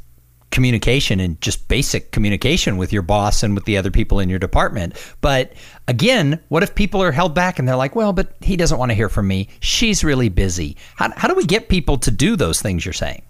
communication 0.51 1.19
and 1.19 1.39
just 1.41 1.67
basic 1.67 2.11
communication 2.11 2.77
with 2.77 2.91
your 2.91 3.01
boss 3.01 3.43
and 3.43 3.55
with 3.55 3.65
the 3.65 3.77
other 3.77 3.91
people 3.91 4.19
in 4.19 4.29
your 4.29 4.39
department. 4.39 4.95
But 5.21 5.53
again, 5.87 6.39
what 6.49 6.63
if 6.63 6.75
people 6.75 7.01
are 7.03 7.11
held 7.11 7.35
back 7.35 7.59
and 7.59 7.67
they're 7.67 7.75
like, 7.75 7.95
well, 7.95 8.13
but 8.13 8.33
he 8.41 8.55
doesn't 8.55 8.77
want 8.77 8.91
to 8.91 8.95
hear 8.95 9.09
from 9.09 9.27
me. 9.27 9.49
She's 9.59 10.03
really 10.03 10.29
busy. 10.29 10.77
How, 10.95 11.11
how 11.15 11.27
do 11.27 11.35
we 11.35 11.45
get 11.45 11.69
people 11.69 11.97
to 11.99 12.11
do 12.11 12.35
those 12.35 12.61
things 12.61 12.85
you're 12.85 12.93
saying? 12.93 13.21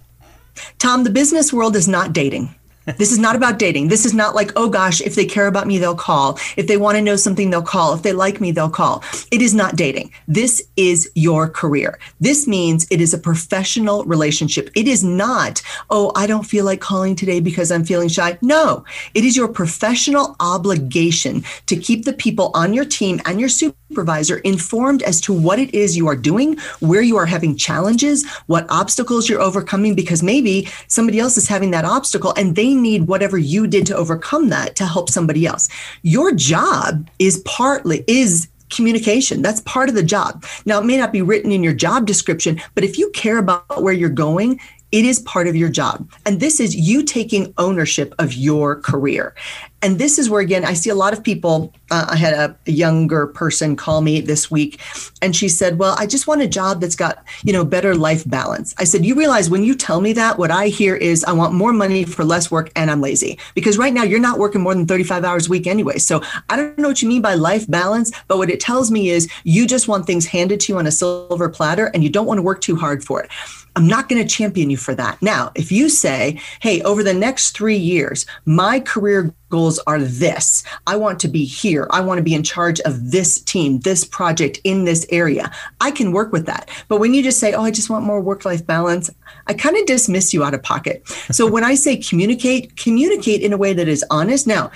Tom, 0.77 1.03
the 1.03 1.09
business 1.09 1.53
world 1.53 1.75
is 1.75 1.87
not 1.87 2.13
dating. 2.13 2.53
This 2.97 3.11
is 3.11 3.19
not 3.19 3.35
about 3.35 3.59
dating. 3.59 3.87
This 3.87 4.05
is 4.05 4.13
not 4.13 4.35
like, 4.35 4.51
oh 4.55 4.69
gosh, 4.69 5.01
if 5.01 5.15
they 5.15 5.25
care 5.25 5.47
about 5.47 5.67
me, 5.67 5.77
they'll 5.77 5.95
call. 5.95 6.39
If 6.57 6.67
they 6.67 6.77
want 6.77 6.97
to 6.97 7.01
know 7.01 7.15
something, 7.15 7.49
they'll 7.49 7.61
call. 7.61 7.93
If 7.93 8.01
they 8.01 8.13
like 8.13 8.41
me, 8.41 8.51
they'll 8.51 8.69
call. 8.69 9.03
It 9.31 9.41
is 9.41 9.53
not 9.53 9.75
dating. 9.75 10.11
This 10.27 10.61
is 10.75 11.09
your 11.15 11.49
career. 11.49 11.99
This 12.19 12.47
means 12.47 12.87
it 12.89 13.01
is 13.01 13.13
a 13.13 13.17
professional 13.17 14.03
relationship. 14.05 14.69
It 14.75 14.87
is 14.87 15.03
not, 15.03 15.61
oh, 15.89 16.11
I 16.15 16.27
don't 16.27 16.45
feel 16.45 16.65
like 16.65 16.81
calling 16.81 17.15
today 17.15 17.39
because 17.39 17.71
I'm 17.71 17.83
feeling 17.83 18.09
shy. 18.09 18.37
No, 18.41 18.85
it 19.13 19.23
is 19.25 19.35
your 19.35 19.47
professional 19.47 20.35
obligation 20.39 21.43
to 21.67 21.75
keep 21.75 22.05
the 22.05 22.13
people 22.13 22.51
on 22.53 22.73
your 22.73 22.85
team 22.85 23.21
and 23.25 23.39
your 23.39 23.49
supervisor 23.49 24.37
informed 24.39 25.01
as 25.03 25.19
to 25.21 25.33
what 25.33 25.59
it 25.59 25.73
is 25.73 25.97
you 25.97 26.07
are 26.07 26.15
doing, 26.15 26.57
where 26.79 27.01
you 27.01 27.17
are 27.17 27.25
having 27.25 27.55
challenges, 27.55 28.25
what 28.47 28.65
obstacles 28.69 29.27
you're 29.27 29.41
overcoming, 29.41 29.95
because 29.95 30.21
maybe 30.23 30.67
somebody 30.87 31.19
else 31.19 31.37
is 31.37 31.47
having 31.47 31.71
that 31.71 31.85
obstacle 31.85 32.33
and 32.37 32.55
they 32.55 32.75
need 32.81 33.07
whatever 33.07 33.37
you 33.37 33.67
did 33.67 33.85
to 33.87 33.95
overcome 33.95 34.49
that 34.49 34.75
to 34.77 34.85
help 34.85 35.09
somebody 35.09 35.45
else. 35.45 35.69
Your 36.01 36.33
job 36.33 37.09
is 37.19 37.39
partly 37.45 38.03
is 38.07 38.47
communication. 38.69 39.41
That's 39.41 39.61
part 39.61 39.89
of 39.89 39.95
the 39.95 40.03
job. 40.03 40.45
Now, 40.65 40.79
it 40.79 40.85
may 40.85 40.97
not 40.97 41.11
be 41.11 41.21
written 41.21 41.51
in 41.51 41.63
your 41.63 41.73
job 41.73 42.05
description, 42.05 42.61
but 42.75 42.83
if 42.83 42.97
you 42.97 43.09
care 43.11 43.37
about 43.37 43.81
where 43.81 43.93
you're 43.93 44.09
going, 44.09 44.59
it 44.91 45.05
is 45.05 45.19
part 45.19 45.47
of 45.47 45.55
your 45.55 45.69
job. 45.69 46.09
And 46.25 46.39
this 46.39 46.59
is 46.59 46.75
you 46.75 47.03
taking 47.03 47.53
ownership 47.57 48.13
of 48.17 48.33
your 48.33 48.79
career. 48.81 49.35
And 49.81 49.97
this 49.97 50.19
is 50.19 50.29
where, 50.29 50.41
again, 50.41 50.65
I 50.65 50.73
see 50.73 50.89
a 50.89 50.95
lot 50.95 51.13
of 51.13 51.23
people. 51.23 51.73
Uh, 51.89 52.07
I 52.09 52.15
had 52.17 52.33
a, 52.33 52.57
a, 52.67 52.71
younger 52.71 53.27
person 53.27 53.75
call 53.75 54.01
me 54.01 54.19
this 54.21 54.51
week, 54.51 54.79
and 55.21 55.35
she 55.35 55.47
said, 55.47 55.79
Well, 55.79 55.95
I 55.97 56.05
just 56.05 56.27
want 56.27 56.41
a 56.41 56.47
job 56.47 56.81
that's 56.81 56.95
got, 56.95 57.23
you 57.43 57.53
know, 57.53 57.63
better 57.63 57.95
life 57.95 58.29
balance. 58.29 58.75
I 58.77 58.83
said, 58.83 59.05
You 59.05 59.15
realize 59.15 59.49
when 59.49 59.63
you 59.63 59.75
tell 59.75 60.01
me 60.01 60.13
that, 60.13 60.37
what 60.37 60.51
I 60.51 60.67
hear 60.67 60.95
is, 60.95 61.23
I 61.23 61.31
want 61.31 61.53
more 61.53 61.73
money 61.73 62.03
for 62.03 62.23
less 62.23 62.51
work 62.51 62.71
and 62.75 62.91
I'm 62.91 63.01
lazy. 63.01 63.39
Because 63.55 63.77
right 63.77 63.93
now 63.93 64.03
you're 64.03 64.19
not 64.19 64.37
working 64.37 64.61
more 64.61 64.75
than 64.75 64.85
35 64.85 65.23
hours 65.23 65.47
a 65.47 65.49
week 65.49 65.67
anyway. 65.67 65.97
So 65.97 66.21
I 66.49 66.55
don't 66.55 66.77
know 66.77 66.89
what 66.89 67.01
you 67.01 67.07
mean 67.07 67.21
by 67.21 67.35
life 67.35 67.69
balance, 67.69 68.11
but 68.27 68.37
what 68.37 68.49
it 68.49 68.59
tells 68.59 68.91
me 68.91 69.09
is 69.09 69.29
you 69.43 69.65
just 69.65 69.87
want 69.87 70.05
things 70.05 70.25
handed 70.25 70.59
to 70.61 70.73
you 70.73 70.79
on 70.79 70.87
a 70.87 70.91
silver 70.91 71.49
platter 71.49 71.87
and 71.87 72.03
you 72.03 72.09
don't 72.09 72.25
want 72.25 72.37
to 72.37 72.43
work 72.43 72.61
too 72.61 72.75
hard 72.75 73.03
for 73.03 73.23
it. 73.23 73.29
I'm 73.75 73.87
not 73.87 74.09
going 74.09 74.21
to 74.21 74.27
champion 74.27 74.69
you 74.69 74.77
for 74.77 74.93
that. 74.95 75.21
Now, 75.21 75.51
if 75.55 75.71
you 75.71 75.89
say, 75.89 76.41
hey, 76.59 76.81
over 76.81 77.03
the 77.03 77.13
next 77.13 77.51
three 77.51 77.77
years, 77.77 78.25
my 78.45 78.79
career 78.79 79.33
goals 79.49 79.79
are 79.87 79.99
this 79.99 80.63
I 80.87 80.95
want 80.95 81.19
to 81.21 81.27
be 81.27 81.43
here. 81.45 81.87
I 81.91 82.01
want 82.01 82.17
to 82.17 82.23
be 82.23 82.33
in 82.33 82.43
charge 82.43 82.79
of 82.81 83.11
this 83.11 83.41
team, 83.41 83.79
this 83.81 84.03
project 84.03 84.59
in 84.63 84.85
this 84.85 85.05
area. 85.09 85.51
I 85.81 85.91
can 85.91 86.11
work 86.11 86.31
with 86.31 86.45
that. 86.45 86.69
But 86.87 86.99
when 86.99 87.13
you 87.13 87.23
just 87.23 87.39
say, 87.39 87.53
oh, 87.53 87.63
I 87.63 87.71
just 87.71 87.89
want 87.89 88.05
more 88.05 88.21
work 88.21 88.45
life 88.45 88.65
balance, 88.65 89.09
I 89.47 89.53
kind 89.53 89.77
of 89.77 89.85
dismiss 89.85 90.33
you 90.33 90.43
out 90.43 90.53
of 90.53 90.63
pocket. 90.63 91.03
So 91.31 91.49
when 91.49 91.63
I 91.63 91.75
say 91.75 91.95
communicate, 91.95 92.75
communicate 92.75 93.41
in 93.41 93.53
a 93.53 93.57
way 93.57 93.71
that 93.71 93.87
is 93.87 94.03
honest. 94.09 94.45
Now, 94.45 94.71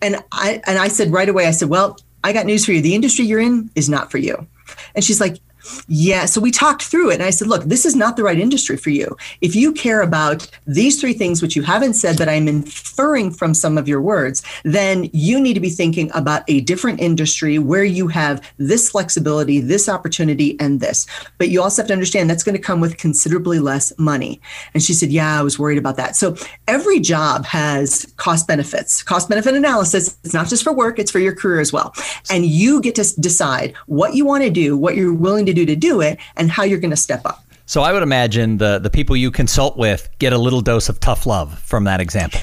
and 0.00 0.16
I 0.32 0.62
and 0.66 0.78
I 0.78 0.88
said 0.88 1.12
right 1.12 1.28
away, 1.28 1.46
I 1.46 1.50
said, 1.50 1.68
well, 1.68 1.98
I 2.24 2.32
got 2.32 2.46
news 2.46 2.64
for 2.64 2.72
you. 2.72 2.80
The 2.80 2.94
industry 2.94 3.24
you're 3.26 3.40
in 3.40 3.70
is 3.74 3.88
not 3.88 4.10
for 4.10 4.18
you. 4.18 4.46
And 4.94 5.04
she's 5.04 5.20
like, 5.20 5.40
yeah. 5.88 6.24
So 6.24 6.40
we 6.40 6.50
talked 6.50 6.82
through 6.82 7.10
it 7.10 7.14
and 7.14 7.22
I 7.22 7.30
said, 7.30 7.48
look, 7.48 7.64
this 7.64 7.84
is 7.84 7.96
not 7.96 8.16
the 8.16 8.22
right 8.22 8.38
industry 8.38 8.76
for 8.76 8.90
you. 8.90 9.16
If 9.40 9.54
you 9.54 9.72
care 9.72 10.02
about 10.02 10.48
these 10.66 11.00
three 11.00 11.12
things, 11.12 11.42
which 11.42 11.56
you 11.56 11.62
haven't 11.62 11.94
said, 11.94 12.16
but 12.18 12.28
I'm 12.28 12.48
inferring 12.48 13.30
from 13.30 13.54
some 13.54 13.78
of 13.78 13.88
your 13.88 14.00
words, 14.00 14.42
then 14.64 15.08
you 15.12 15.40
need 15.40 15.54
to 15.54 15.60
be 15.60 15.70
thinking 15.70 16.10
about 16.14 16.42
a 16.48 16.60
different 16.60 17.00
industry 17.00 17.58
where 17.58 17.84
you 17.84 18.08
have 18.08 18.46
this 18.58 18.90
flexibility, 18.90 19.60
this 19.60 19.88
opportunity, 19.88 20.58
and 20.60 20.80
this. 20.80 21.06
But 21.38 21.48
you 21.48 21.62
also 21.62 21.82
have 21.82 21.88
to 21.88 21.92
understand 21.92 22.28
that's 22.28 22.44
going 22.44 22.56
to 22.56 22.62
come 22.62 22.80
with 22.80 22.96
considerably 22.96 23.58
less 23.58 23.92
money. 23.98 24.40
And 24.74 24.82
she 24.82 24.94
said, 24.94 25.10
yeah, 25.10 25.38
I 25.38 25.42
was 25.42 25.58
worried 25.58 25.78
about 25.78 25.96
that. 25.96 26.16
So 26.16 26.36
every 26.68 27.00
job 27.00 27.44
has 27.46 28.12
cost 28.16 28.46
benefits, 28.46 29.02
cost 29.02 29.28
benefit 29.28 29.54
analysis. 29.54 30.18
It's 30.24 30.34
not 30.34 30.48
just 30.48 30.64
for 30.64 30.72
work, 30.72 30.98
it's 30.98 31.10
for 31.10 31.18
your 31.18 31.34
career 31.34 31.60
as 31.60 31.72
well. 31.72 31.94
And 32.30 32.46
you 32.46 32.80
get 32.80 32.94
to 32.96 33.20
decide 33.20 33.74
what 33.86 34.14
you 34.14 34.24
want 34.24 34.44
to 34.44 34.50
do, 34.50 34.76
what 34.76 34.96
you're 34.96 35.14
willing 35.14 35.46
to 35.46 35.52
do 35.52 35.59
to 35.66 35.76
do 35.76 36.00
it 36.00 36.18
and 36.36 36.50
how 36.50 36.62
you're 36.62 36.80
going 36.80 36.90
to 36.90 36.96
step 36.96 37.24
up. 37.24 37.44
So 37.66 37.82
I 37.82 37.92
would 37.92 38.02
imagine 38.02 38.58
the 38.58 38.80
the 38.80 38.90
people 38.90 39.16
you 39.16 39.30
consult 39.30 39.76
with 39.76 40.08
get 40.18 40.32
a 40.32 40.38
little 40.38 40.60
dose 40.60 40.88
of 40.88 40.98
tough 40.98 41.24
love 41.24 41.56
from 41.60 41.84
that 41.84 42.00
example. 42.00 42.40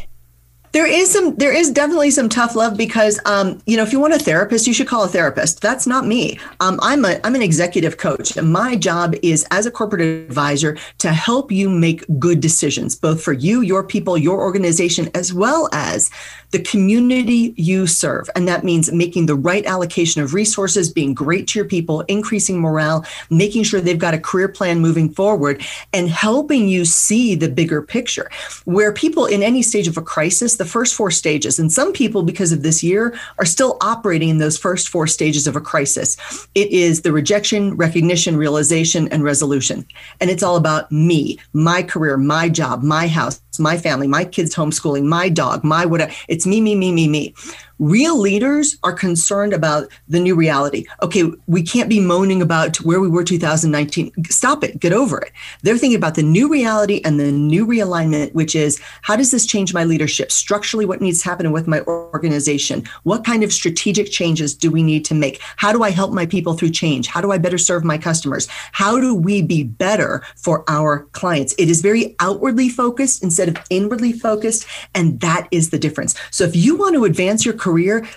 There 0.72 0.86
is 0.86 1.12
some 1.12 1.36
there 1.36 1.52
is 1.52 1.72
definitely 1.72 2.12
some 2.12 2.30
tough 2.30 2.56
love 2.56 2.78
because 2.78 3.20
um, 3.26 3.62
you 3.66 3.76
know 3.76 3.84
if 3.84 3.92
you 3.92 4.00
want 4.00 4.14
a 4.14 4.20
therapist 4.20 4.68
you 4.68 4.74
should 4.74 4.88
call 4.88 5.04
a 5.04 5.08
therapist. 5.08 5.62
That's 5.62 5.88
not 5.88 6.06
me. 6.06 6.40
Um, 6.60 6.80
I'm 6.82 7.04
a 7.04 7.20
I'm 7.24 7.36
an 7.36 7.42
executive 7.42 7.98
coach 7.98 8.38
and 8.38 8.54
my 8.54 8.76
job 8.76 9.16
is 9.22 9.46
as 9.52 9.66
a 9.66 9.72
corporate 9.72 10.02
advisor 10.02 10.78
to 11.00 11.12
help 11.12 11.52
you 11.52 11.70
make 11.70 12.06
good 12.20 12.40
decisions 12.40 12.96
both 12.96 13.22
for 13.22 13.34
you, 13.34 13.62
your 13.62 13.84
people, 13.84 14.18
your 14.18 14.40
organization 14.40 15.10
as 15.14 15.34
well 15.34 15.68
as 15.74 16.10
the 16.52 16.60
community 16.60 17.54
you 17.58 17.88
serve. 17.88 18.30
And 18.36 18.48
that 18.48 18.64
means 18.64 18.92
making 18.92 19.26
the 19.26 19.36
right 19.36 19.66
allocation 19.66 20.22
of 20.22 20.34
resources, 20.34 20.92
being 20.92 21.14
great 21.14 21.48
to 21.48 21.60
your 21.60 21.68
people, 21.68 22.02
increasing 22.02 22.60
morale, 22.60 23.06
making 23.30 23.64
sure 23.64 23.82
they've 23.82 23.98
got 23.98 24.14
a 24.14 24.20
career 24.20 24.48
plan 24.48 24.80
moving 24.80 25.10
forward, 25.10 25.62
and 25.94 26.10
helping 26.10 26.68
you 26.68 26.86
see 26.86 27.36
the 27.36 27.50
bigger 27.50 27.82
picture. 27.82 28.30
Where 28.66 28.94
people 28.94 29.26
in 29.26 29.44
any 29.44 29.62
stage 29.62 29.88
of 29.88 29.98
a 29.98 30.02
crisis, 30.02 30.56
the 30.56 30.66
first 30.66 30.96
four 30.96 31.12
stages, 31.12 31.60
and 31.60 31.72
some 31.72 31.92
people, 31.92 32.24
because 32.24 32.52
of 32.52 32.64
this 32.64 32.82
year, 32.82 33.18
are 33.40 33.46
still 33.46 33.78
operating 33.82 34.30
in 34.30 34.38
those 34.38 34.58
first 34.58 34.90
four 34.90 35.08
stages 35.08 35.48
of 35.48 35.56
a 35.56 35.62
crisis. 35.62 36.18
It 36.56 36.72
is 36.72 37.02
the 37.02 37.12
rejection, 37.12 37.76
recognition, 37.76 38.38
realization, 38.38 39.08
and 39.10 39.24
resolution. 39.24 39.86
And 40.22 40.30
it's 40.30 40.44
all 40.44 40.56
about 40.56 40.92
me, 40.92 41.40
my 41.54 41.84
career, 41.84 42.18
my 42.18 42.50
job, 42.50 42.84
my 42.84 43.08
house, 43.08 43.42
my 43.60 43.78
family, 43.78 44.08
my 44.08 44.24
kids 44.24 44.56
homeschooling, 44.56 45.04
my 45.04 45.30
dog, 45.30 45.64
my 45.64 45.86
whatever. 45.86 46.12
It's 46.28 46.37
me, 46.46 46.62
me, 46.62 46.76
me, 46.76 46.92
me, 46.92 47.08
me. 47.08 47.34
Real 47.80 48.18
leaders 48.20 48.78
are 48.84 48.94
concerned 48.94 49.54
about 49.54 49.88
the 50.08 50.20
new 50.20 50.36
reality. 50.36 50.86
Okay, 51.04 51.32
we 51.46 51.62
can't 51.62 51.90
be 51.90 52.00
moaning 52.00 52.42
about 52.42 52.78
where 52.78 53.00
we 53.00 53.08
were 53.08 53.24
2019. 53.24 54.12
Stop 54.30 54.64
it, 54.64 54.80
get 54.80 54.94
over 54.94 55.20
it. 55.20 55.32
They're 55.62 55.78
thinking 55.78 55.98
about 55.98 56.16
the 56.16 56.24
new 56.24 56.50
reality 56.50 57.02
and 57.06 57.20
the 57.20 57.32
new 57.32 57.68
realignment, 57.68 58.34
which 58.34 58.56
is 58.56 58.80
how 59.04 59.16
does 59.16 59.30
this 59.30 59.46
change 59.46 59.76
my 59.76 59.84
leadership? 59.84 60.32
Structurally, 60.32 60.86
what 60.86 61.02
needs 61.02 61.22
to 61.22 61.30
happen 61.30 61.52
with 61.52 61.68
my 61.68 61.82
organization? 61.82 62.84
What 63.04 63.24
kind 63.24 63.44
of 63.44 63.54
strategic 63.54 64.10
changes 64.10 64.56
do 64.56 64.72
we 64.72 64.82
need 64.82 65.06
to 65.06 65.14
make? 65.14 65.40
How 65.58 65.72
do 65.72 65.84
I 65.84 65.92
help 65.92 66.12
my 66.12 66.26
people 66.26 66.56
through 66.56 66.72
change? 66.72 67.06
How 67.06 67.22
do 67.22 67.32
I 67.32 67.38
better 67.38 67.60
serve 67.60 67.84
my 67.84 68.00
customers? 68.00 68.48
How 68.72 69.00
do 69.00 69.14
we 69.14 69.44
be 69.44 69.64
better 69.64 70.24
for 70.36 70.64
our 70.68 71.04
clients? 71.12 71.54
It 71.60 71.70
is 71.70 71.82
very 71.82 72.16
outwardly 72.20 72.70
focused 72.70 73.22
instead 73.22 73.50
of 73.50 73.58
inwardly 73.70 74.14
focused. 74.14 74.66
And 74.96 75.20
that 75.20 75.48
is 75.52 75.70
the 75.70 75.78
difference. 75.78 76.16
So 76.32 76.44
if 76.44 76.56
you 76.56 76.76
want 76.76 76.96
to 76.96 77.06
advance 77.06 77.46
your 77.46 77.54
career, 77.54 77.67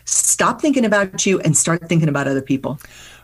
stop 0.05 0.61
thinking 0.61 0.85
about 0.85 1.27
you 1.27 1.41
and 1.41 1.57
start 1.57 1.89
thinking 1.89 2.09
about 2.09 2.29
other 2.29 2.43
people. 2.43 2.79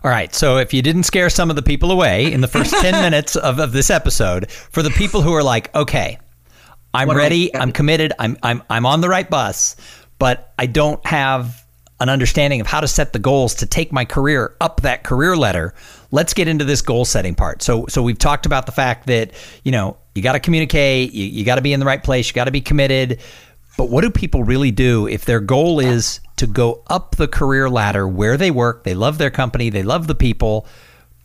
All 0.04 0.10
right. 0.10 0.34
So 0.34 0.58
if 0.58 0.72
you 0.72 0.82
didn't 0.82 1.04
scare 1.04 1.30
some 1.30 1.50
of 1.50 1.56
the 1.56 1.62
people 1.62 1.90
away 1.90 2.32
in 2.32 2.40
the 2.40 2.48
first 2.48 2.72
10 2.72 2.92
minutes 3.02 3.36
of, 3.36 3.58
of 3.58 3.72
this 3.72 3.90
episode, 3.90 4.50
for 4.50 4.82
the 4.82 4.90
people 4.90 5.20
who 5.20 5.32
are 5.34 5.42
like, 5.42 5.74
okay, 5.74 6.18
I'm 6.94 7.08
what 7.08 7.16
ready, 7.16 7.54
I'm 7.54 7.72
committed, 7.72 8.12
I'm, 8.18 8.36
I'm, 8.42 8.62
I'm 8.70 8.86
on 8.86 9.00
the 9.00 9.08
right 9.08 9.28
bus, 9.28 9.76
but 10.18 10.54
I 10.58 10.66
don't 10.66 11.04
have 11.06 11.66
an 11.98 12.08
understanding 12.08 12.60
of 12.60 12.66
how 12.66 12.80
to 12.80 12.88
set 12.88 13.12
the 13.12 13.18
goals 13.18 13.54
to 13.56 13.66
take 13.66 13.90
my 13.90 14.04
career 14.04 14.54
up 14.60 14.82
that 14.82 15.02
career 15.02 15.36
ladder. 15.36 15.74
Let's 16.10 16.34
get 16.34 16.46
into 16.46 16.64
this 16.64 16.82
goal 16.82 17.04
setting 17.04 17.34
part. 17.34 17.62
So, 17.62 17.86
so 17.88 18.02
we've 18.02 18.18
talked 18.18 18.46
about 18.46 18.66
the 18.66 18.72
fact 18.72 19.06
that, 19.06 19.32
you 19.64 19.72
know, 19.72 19.96
you 20.14 20.22
got 20.22 20.32
to 20.32 20.40
communicate, 20.40 21.12
you, 21.12 21.24
you 21.26 21.44
got 21.44 21.56
to 21.56 21.62
be 21.62 21.72
in 21.72 21.80
the 21.80 21.86
right 21.86 22.02
place, 22.02 22.28
you 22.28 22.34
got 22.34 22.44
to 22.44 22.50
be 22.50 22.60
committed. 22.60 23.20
But 23.76 23.90
what 23.90 24.02
do 24.02 24.10
people 24.10 24.42
really 24.42 24.70
do 24.70 25.06
if 25.06 25.24
their 25.24 25.40
goal 25.40 25.80
is 25.80 26.20
to 26.36 26.46
go 26.46 26.82
up 26.88 27.16
the 27.16 27.28
career 27.28 27.68
ladder 27.68 28.08
where 28.08 28.36
they 28.36 28.50
work? 28.50 28.84
They 28.84 28.94
love 28.94 29.18
their 29.18 29.30
company, 29.30 29.70
they 29.70 29.82
love 29.82 30.06
the 30.06 30.14
people, 30.14 30.66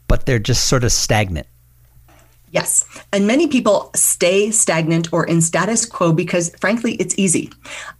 but 0.07 0.25
they're 0.25 0.39
just 0.39 0.67
sort 0.67 0.83
of 0.83 0.91
stagnant. 0.91 1.47
Yes. 2.51 2.85
And 3.13 3.25
many 3.25 3.47
people 3.47 3.91
stay 3.95 4.51
stagnant 4.51 5.13
or 5.13 5.25
in 5.25 5.41
status 5.41 5.85
quo 5.85 6.11
because, 6.11 6.53
frankly, 6.59 6.95
it's 6.95 7.15
easy. 7.17 7.49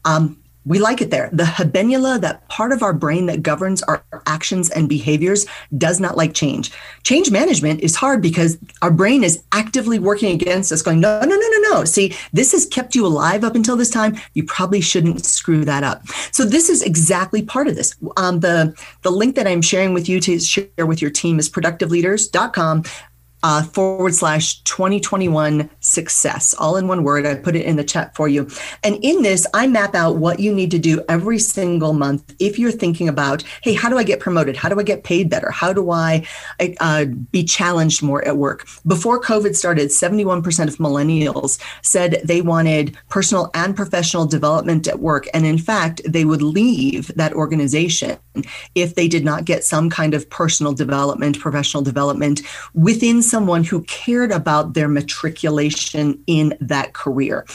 Um, 0.03 0.37
we 0.65 0.79
like 0.79 1.01
it 1.01 1.09
there. 1.09 1.29
The 1.31 1.43
habenula, 1.43 2.21
that 2.21 2.47
part 2.47 2.71
of 2.71 2.83
our 2.83 2.93
brain 2.93 3.25
that 3.25 3.41
governs 3.41 3.81
our 3.83 4.03
actions 4.27 4.69
and 4.69 4.87
behaviors, 4.87 5.45
does 5.77 5.99
not 5.99 6.17
like 6.17 6.33
change. 6.33 6.71
Change 7.03 7.31
management 7.31 7.81
is 7.81 7.95
hard 7.95 8.21
because 8.21 8.57
our 8.81 8.91
brain 8.91 9.23
is 9.23 9.43
actively 9.51 9.97
working 9.97 10.31
against 10.33 10.71
us, 10.71 10.81
going, 10.81 10.99
no, 10.99 11.19
no, 11.21 11.35
no, 11.35 11.35
no, 11.35 11.57
no. 11.71 11.85
See, 11.85 12.15
this 12.31 12.51
has 12.51 12.65
kept 12.67 12.93
you 12.93 13.05
alive 13.05 13.43
up 13.43 13.55
until 13.55 13.75
this 13.75 13.89
time. 13.89 14.17
You 14.33 14.43
probably 14.43 14.81
shouldn't 14.81 15.25
screw 15.25 15.65
that 15.65 15.83
up. 15.83 16.07
So 16.31 16.45
this 16.45 16.69
is 16.69 16.83
exactly 16.83 17.41
part 17.41 17.67
of 17.67 17.75
this. 17.75 17.95
Um, 18.17 18.39
the 18.41 18.75
the 19.01 19.11
link 19.11 19.35
that 19.35 19.47
I'm 19.47 19.61
sharing 19.61 19.93
with 19.93 20.07
you 20.07 20.19
to 20.21 20.39
share 20.39 20.85
with 20.85 21.01
your 21.01 21.11
team 21.11 21.39
is 21.39 21.49
productiveleaders.com 21.49 22.83
uh, 23.43 23.63
forward 23.63 24.13
slash 24.13 24.61
2021 24.63 25.69
success, 25.79 26.53
all 26.53 26.77
in 26.77 26.87
one 26.87 27.03
word. 27.03 27.25
I 27.25 27.35
put 27.35 27.55
it 27.55 27.65
in 27.65 27.75
the 27.75 27.83
chat 27.83 28.15
for 28.15 28.27
you. 28.27 28.47
And 28.83 28.97
in 29.03 29.23
this, 29.23 29.47
I 29.53 29.67
map 29.67 29.95
out 29.95 30.17
what 30.17 30.39
you 30.39 30.53
need 30.53 30.71
to 30.71 30.79
do 30.79 31.03
every 31.09 31.39
single 31.39 31.93
month 31.93 32.35
if 32.39 32.59
you're 32.59 32.71
thinking 32.71 33.07
about, 33.09 33.43
hey, 33.63 33.73
how 33.73 33.89
do 33.89 33.97
I 33.97 34.03
get 34.03 34.19
promoted? 34.19 34.55
How 34.55 34.69
do 34.69 34.79
I 34.79 34.83
get 34.83 35.03
paid 35.03 35.29
better? 35.29 35.51
How 35.51 35.73
do 35.73 35.91
I 35.91 36.27
uh, 36.79 37.05
be 37.05 37.43
challenged 37.43 38.03
more 38.03 38.23
at 38.27 38.37
work? 38.37 38.67
Before 38.85 39.19
COVID 39.19 39.55
started, 39.55 39.89
71% 39.89 40.67
of 40.67 40.77
millennials 40.77 41.59
said 41.81 42.21
they 42.23 42.41
wanted 42.41 42.97
personal 43.09 43.49
and 43.53 43.75
professional 43.75 44.25
development 44.25 44.87
at 44.87 44.99
work. 44.99 45.27
And 45.33 45.45
in 45.45 45.57
fact, 45.57 46.01
they 46.07 46.25
would 46.25 46.41
leave 46.41 47.07
that 47.15 47.33
organization 47.33 48.17
if 48.75 48.95
they 48.95 49.07
did 49.07 49.25
not 49.25 49.45
get 49.45 49.63
some 49.63 49.89
kind 49.89 50.13
of 50.13 50.29
personal 50.29 50.73
development, 50.73 51.39
professional 51.39 51.83
development 51.83 52.41
within 52.73 53.21
someone 53.31 53.63
who 53.63 53.81
cared 53.83 54.31
about 54.31 54.73
their 54.75 54.87
matriculation 54.87 56.21
in 56.27 56.55
that 56.59 56.93
career 56.93 57.45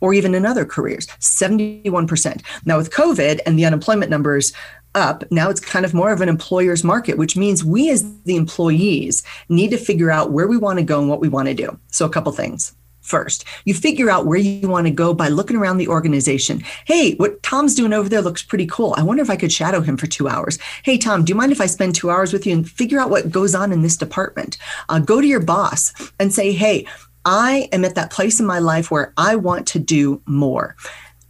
or 0.00 0.12
even 0.12 0.34
in 0.34 0.44
other 0.44 0.64
careers 0.64 1.06
71%. 1.20 2.42
Now, 2.64 2.76
with 2.76 2.90
COVID 2.90 3.40
and 3.46 3.58
the 3.58 3.64
unemployment 3.64 4.10
numbers 4.10 4.52
up, 4.94 5.22
now 5.30 5.48
it's 5.50 5.60
kind 5.60 5.84
of 5.84 5.94
more 5.94 6.12
of 6.12 6.20
an 6.20 6.28
employer's 6.28 6.82
market, 6.82 7.16
which 7.16 7.36
means 7.36 7.64
we 7.64 7.90
as 7.90 8.04
the 8.24 8.36
employees 8.36 9.22
need 9.48 9.70
to 9.70 9.76
figure 9.76 10.10
out 10.10 10.32
where 10.32 10.48
we 10.48 10.56
want 10.56 10.78
to 10.78 10.84
go 10.84 10.98
and 10.98 11.08
what 11.08 11.20
we 11.20 11.28
want 11.28 11.48
to 11.48 11.54
do. 11.54 11.78
So, 11.88 12.04
a 12.06 12.10
couple 12.10 12.32
things. 12.32 12.74
First. 13.00 13.44
You 13.64 13.74
figure 13.74 14.10
out 14.10 14.26
where 14.26 14.38
you 14.38 14.68
want 14.68 14.86
to 14.86 14.92
go 14.92 15.14
by 15.14 15.28
looking 15.28 15.56
around 15.56 15.78
the 15.78 15.88
organization. 15.88 16.62
Hey, 16.84 17.14
what 17.14 17.42
Tom's 17.42 17.74
doing 17.74 17.92
over 17.92 18.08
there 18.08 18.22
looks 18.22 18.42
pretty 18.42 18.66
cool. 18.66 18.94
I 18.96 19.02
wonder 19.02 19.22
if 19.22 19.30
I 19.30 19.36
could 19.36 19.52
shadow 19.52 19.80
him 19.80 19.96
for 19.96 20.06
two 20.06 20.28
hours. 20.28 20.58
Hey, 20.84 20.98
Tom, 20.98 21.24
do 21.24 21.30
you 21.30 21.36
mind 21.36 21.52
if 21.52 21.60
I 21.60 21.66
spend 21.66 21.94
two 21.94 22.10
hours 22.10 22.32
with 22.32 22.46
you 22.46 22.52
and 22.52 22.68
figure 22.68 23.00
out 23.00 23.10
what 23.10 23.30
goes 23.30 23.54
on 23.54 23.72
in 23.72 23.82
this 23.82 23.96
department? 23.96 24.58
Uh, 24.88 24.98
go 24.98 25.20
to 25.20 25.26
your 25.26 25.40
boss 25.40 25.92
and 26.20 26.32
say, 26.32 26.52
hey, 26.52 26.86
I 27.24 27.68
am 27.72 27.84
at 27.84 27.96
that 27.96 28.12
place 28.12 28.40
in 28.40 28.46
my 28.46 28.58
life 28.58 28.90
where 28.90 29.12
I 29.16 29.36
want 29.36 29.66
to 29.68 29.78
do 29.78 30.22
more. 30.26 30.76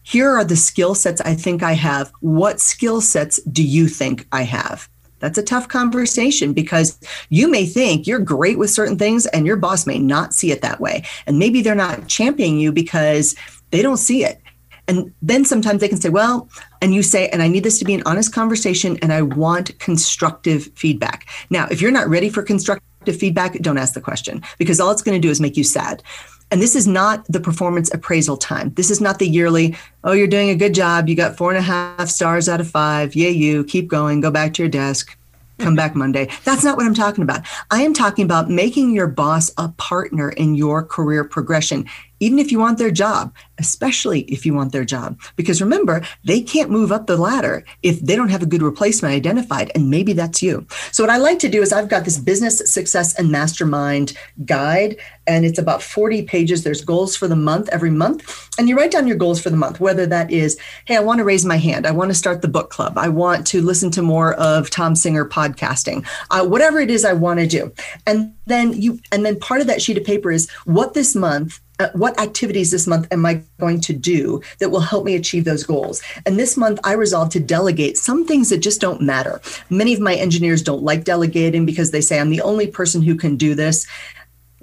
Here 0.02 0.28
are 0.28 0.44
the 0.44 0.56
skill 0.56 0.96
sets 0.96 1.20
I 1.20 1.36
think 1.36 1.62
I 1.62 1.74
have. 1.74 2.12
What 2.18 2.60
skill 2.60 3.00
sets 3.00 3.40
do 3.44 3.62
you 3.62 3.86
think 3.86 4.26
I 4.32 4.42
have? 4.42 4.88
That's 5.20 5.38
a 5.38 5.42
tough 5.42 5.68
conversation 5.68 6.52
because 6.52 6.98
you 7.28 7.50
may 7.50 7.66
think 7.66 8.06
you're 8.06 8.18
great 8.18 8.58
with 8.58 8.70
certain 8.70 8.98
things 8.98 9.26
and 9.26 9.46
your 9.46 9.56
boss 9.56 9.86
may 9.86 9.98
not 9.98 10.34
see 10.34 10.50
it 10.50 10.62
that 10.62 10.80
way. 10.80 11.04
And 11.26 11.38
maybe 11.38 11.62
they're 11.62 11.74
not 11.74 12.08
championing 12.08 12.58
you 12.58 12.72
because 12.72 13.36
they 13.70 13.82
don't 13.82 13.98
see 13.98 14.24
it. 14.24 14.40
And 14.88 15.14
then 15.22 15.44
sometimes 15.44 15.80
they 15.80 15.88
can 15.88 16.00
say, 16.00 16.08
well, 16.08 16.48
and 16.82 16.92
you 16.92 17.04
say, 17.04 17.28
and 17.28 17.42
I 17.42 17.48
need 17.48 17.62
this 17.62 17.78
to 17.78 17.84
be 17.84 17.94
an 17.94 18.02
honest 18.06 18.34
conversation 18.34 18.98
and 19.02 19.12
I 19.12 19.22
want 19.22 19.78
constructive 19.78 20.64
feedback. 20.74 21.28
Now, 21.48 21.68
if 21.70 21.80
you're 21.80 21.92
not 21.92 22.08
ready 22.08 22.28
for 22.28 22.42
constructive 22.42 23.16
feedback, 23.16 23.52
don't 23.60 23.78
ask 23.78 23.94
the 23.94 24.00
question 24.00 24.42
because 24.58 24.80
all 24.80 24.90
it's 24.90 25.02
going 25.02 25.20
to 25.20 25.24
do 25.24 25.30
is 25.30 25.40
make 25.40 25.56
you 25.56 25.62
sad. 25.62 26.02
And 26.50 26.60
this 26.60 26.74
is 26.74 26.86
not 26.86 27.24
the 27.28 27.40
performance 27.40 27.92
appraisal 27.94 28.36
time. 28.36 28.72
This 28.74 28.90
is 28.90 29.00
not 29.00 29.18
the 29.18 29.28
yearly, 29.28 29.76
oh, 30.04 30.12
you're 30.12 30.26
doing 30.26 30.50
a 30.50 30.56
good 30.56 30.74
job. 30.74 31.08
You 31.08 31.14
got 31.14 31.36
four 31.36 31.50
and 31.50 31.58
a 31.58 31.62
half 31.62 32.08
stars 32.08 32.48
out 32.48 32.60
of 32.60 32.68
five. 32.68 33.14
Yay, 33.14 33.30
you. 33.30 33.64
Keep 33.64 33.88
going. 33.88 34.20
Go 34.20 34.30
back 34.30 34.54
to 34.54 34.62
your 34.62 34.70
desk. 34.70 35.16
Come 35.58 35.76
back 35.76 35.94
Monday. 35.94 36.28
That's 36.44 36.64
not 36.64 36.76
what 36.76 36.86
I'm 36.86 36.94
talking 36.94 37.22
about. 37.22 37.42
I 37.70 37.82
am 37.82 37.92
talking 37.92 38.24
about 38.24 38.48
making 38.48 38.94
your 38.94 39.06
boss 39.06 39.50
a 39.58 39.68
partner 39.68 40.30
in 40.30 40.54
your 40.54 40.82
career 40.82 41.22
progression 41.22 41.86
even 42.20 42.38
if 42.38 42.52
you 42.52 42.58
want 42.58 42.78
their 42.78 42.90
job, 42.90 43.34
especially 43.60 44.22
if 44.22 44.44
you 44.44 44.54
want 44.54 44.72
their 44.72 44.84
job. 44.84 45.20
Because 45.36 45.60
remember, 45.60 46.02
they 46.24 46.40
can't 46.40 46.70
move 46.70 46.90
up 46.90 47.06
the 47.06 47.16
ladder 47.16 47.64
if 47.82 48.00
they 48.00 48.16
don't 48.16 48.30
have 48.30 48.42
a 48.42 48.46
good 48.46 48.62
replacement 48.62 49.14
identified. 49.14 49.70
And 49.74 49.90
maybe 49.90 50.12
that's 50.14 50.42
you. 50.42 50.66
So, 50.90 51.04
what 51.04 51.10
I 51.10 51.18
like 51.18 51.38
to 51.40 51.48
do 51.48 51.62
is 51.62 51.72
I've 51.72 51.88
got 51.88 52.04
this 52.04 52.18
business 52.18 52.58
success 52.72 53.14
and 53.18 53.30
mastermind 53.30 54.16
guide, 54.44 54.96
and 55.26 55.44
it's 55.44 55.58
about 55.58 55.82
40 55.82 56.22
pages. 56.22 56.64
There's 56.64 56.84
goals 56.84 57.14
for 57.14 57.28
the 57.28 57.36
month 57.36 57.68
every 57.70 57.90
month. 57.90 58.48
And 58.58 58.68
you 58.68 58.76
write 58.76 58.90
down 58.90 59.06
your 59.06 59.16
goals 59.16 59.40
for 59.40 59.50
the 59.50 59.56
month, 59.56 59.78
whether 59.78 60.06
that 60.06 60.30
is, 60.30 60.58
hey, 60.86 60.96
I 60.96 61.00
want 61.00 61.18
to 61.18 61.24
raise 61.24 61.44
my 61.44 61.56
hand. 61.56 61.86
I 61.86 61.92
want 61.92 62.10
to 62.10 62.14
start 62.14 62.42
the 62.42 62.48
book 62.48 62.70
club. 62.70 62.96
I 62.96 63.08
want 63.08 63.46
to 63.48 63.62
listen 63.62 63.90
to 63.92 64.02
more 64.02 64.34
of 64.34 64.70
Tom 64.70 64.96
Singer 64.96 65.26
podcasting, 65.26 66.06
uh, 66.30 66.46
whatever 66.46 66.80
it 66.80 66.90
is 66.90 67.04
I 67.04 67.12
want 67.12 67.40
to 67.40 67.46
do. 67.46 67.72
And 68.06 68.34
then 68.46 68.72
you, 68.72 68.98
and 69.12 69.24
then 69.24 69.38
part 69.38 69.60
of 69.60 69.66
that 69.66 69.82
sheet 69.82 69.98
of 69.98 70.04
paper 70.04 70.32
is 70.32 70.50
what 70.64 70.94
this 70.94 71.14
month 71.14 71.60
uh, 71.80 71.88
what 71.94 72.20
activities 72.20 72.70
this 72.70 72.86
month 72.86 73.08
am 73.10 73.24
I 73.24 73.42
going 73.58 73.80
to 73.82 73.92
do 73.92 74.40
that 74.58 74.70
will 74.70 74.80
help 74.80 75.04
me 75.04 75.14
achieve 75.14 75.44
those 75.44 75.64
goals? 75.64 76.02
And 76.26 76.38
this 76.38 76.56
month, 76.56 76.80
I 76.84 76.92
resolved 76.92 77.32
to 77.32 77.40
delegate 77.40 77.96
some 77.96 78.26
things 78.26 78.50
that 78.50 78.58
just 78.58 78.80
don't 78.80 79.02
matter. 79.02 79.40
Many 79.68 79.94
of 79.94 80.00
my 80.00 80.14
engineers 80.14 80.62
don't 80.62 80.82
like 80.82 81.04
delegating 81.04 81.66
because 81.66 81.90
they 81.90 82.00
say 82.00 82.18
I'm 82.18 82.30
the 82.30 82.42
only 82.42 82.66
person 82.66 83.02
who 83.02 83.14
can 83.14 83.36
do 83.36 83.54
this. 83.54 83.86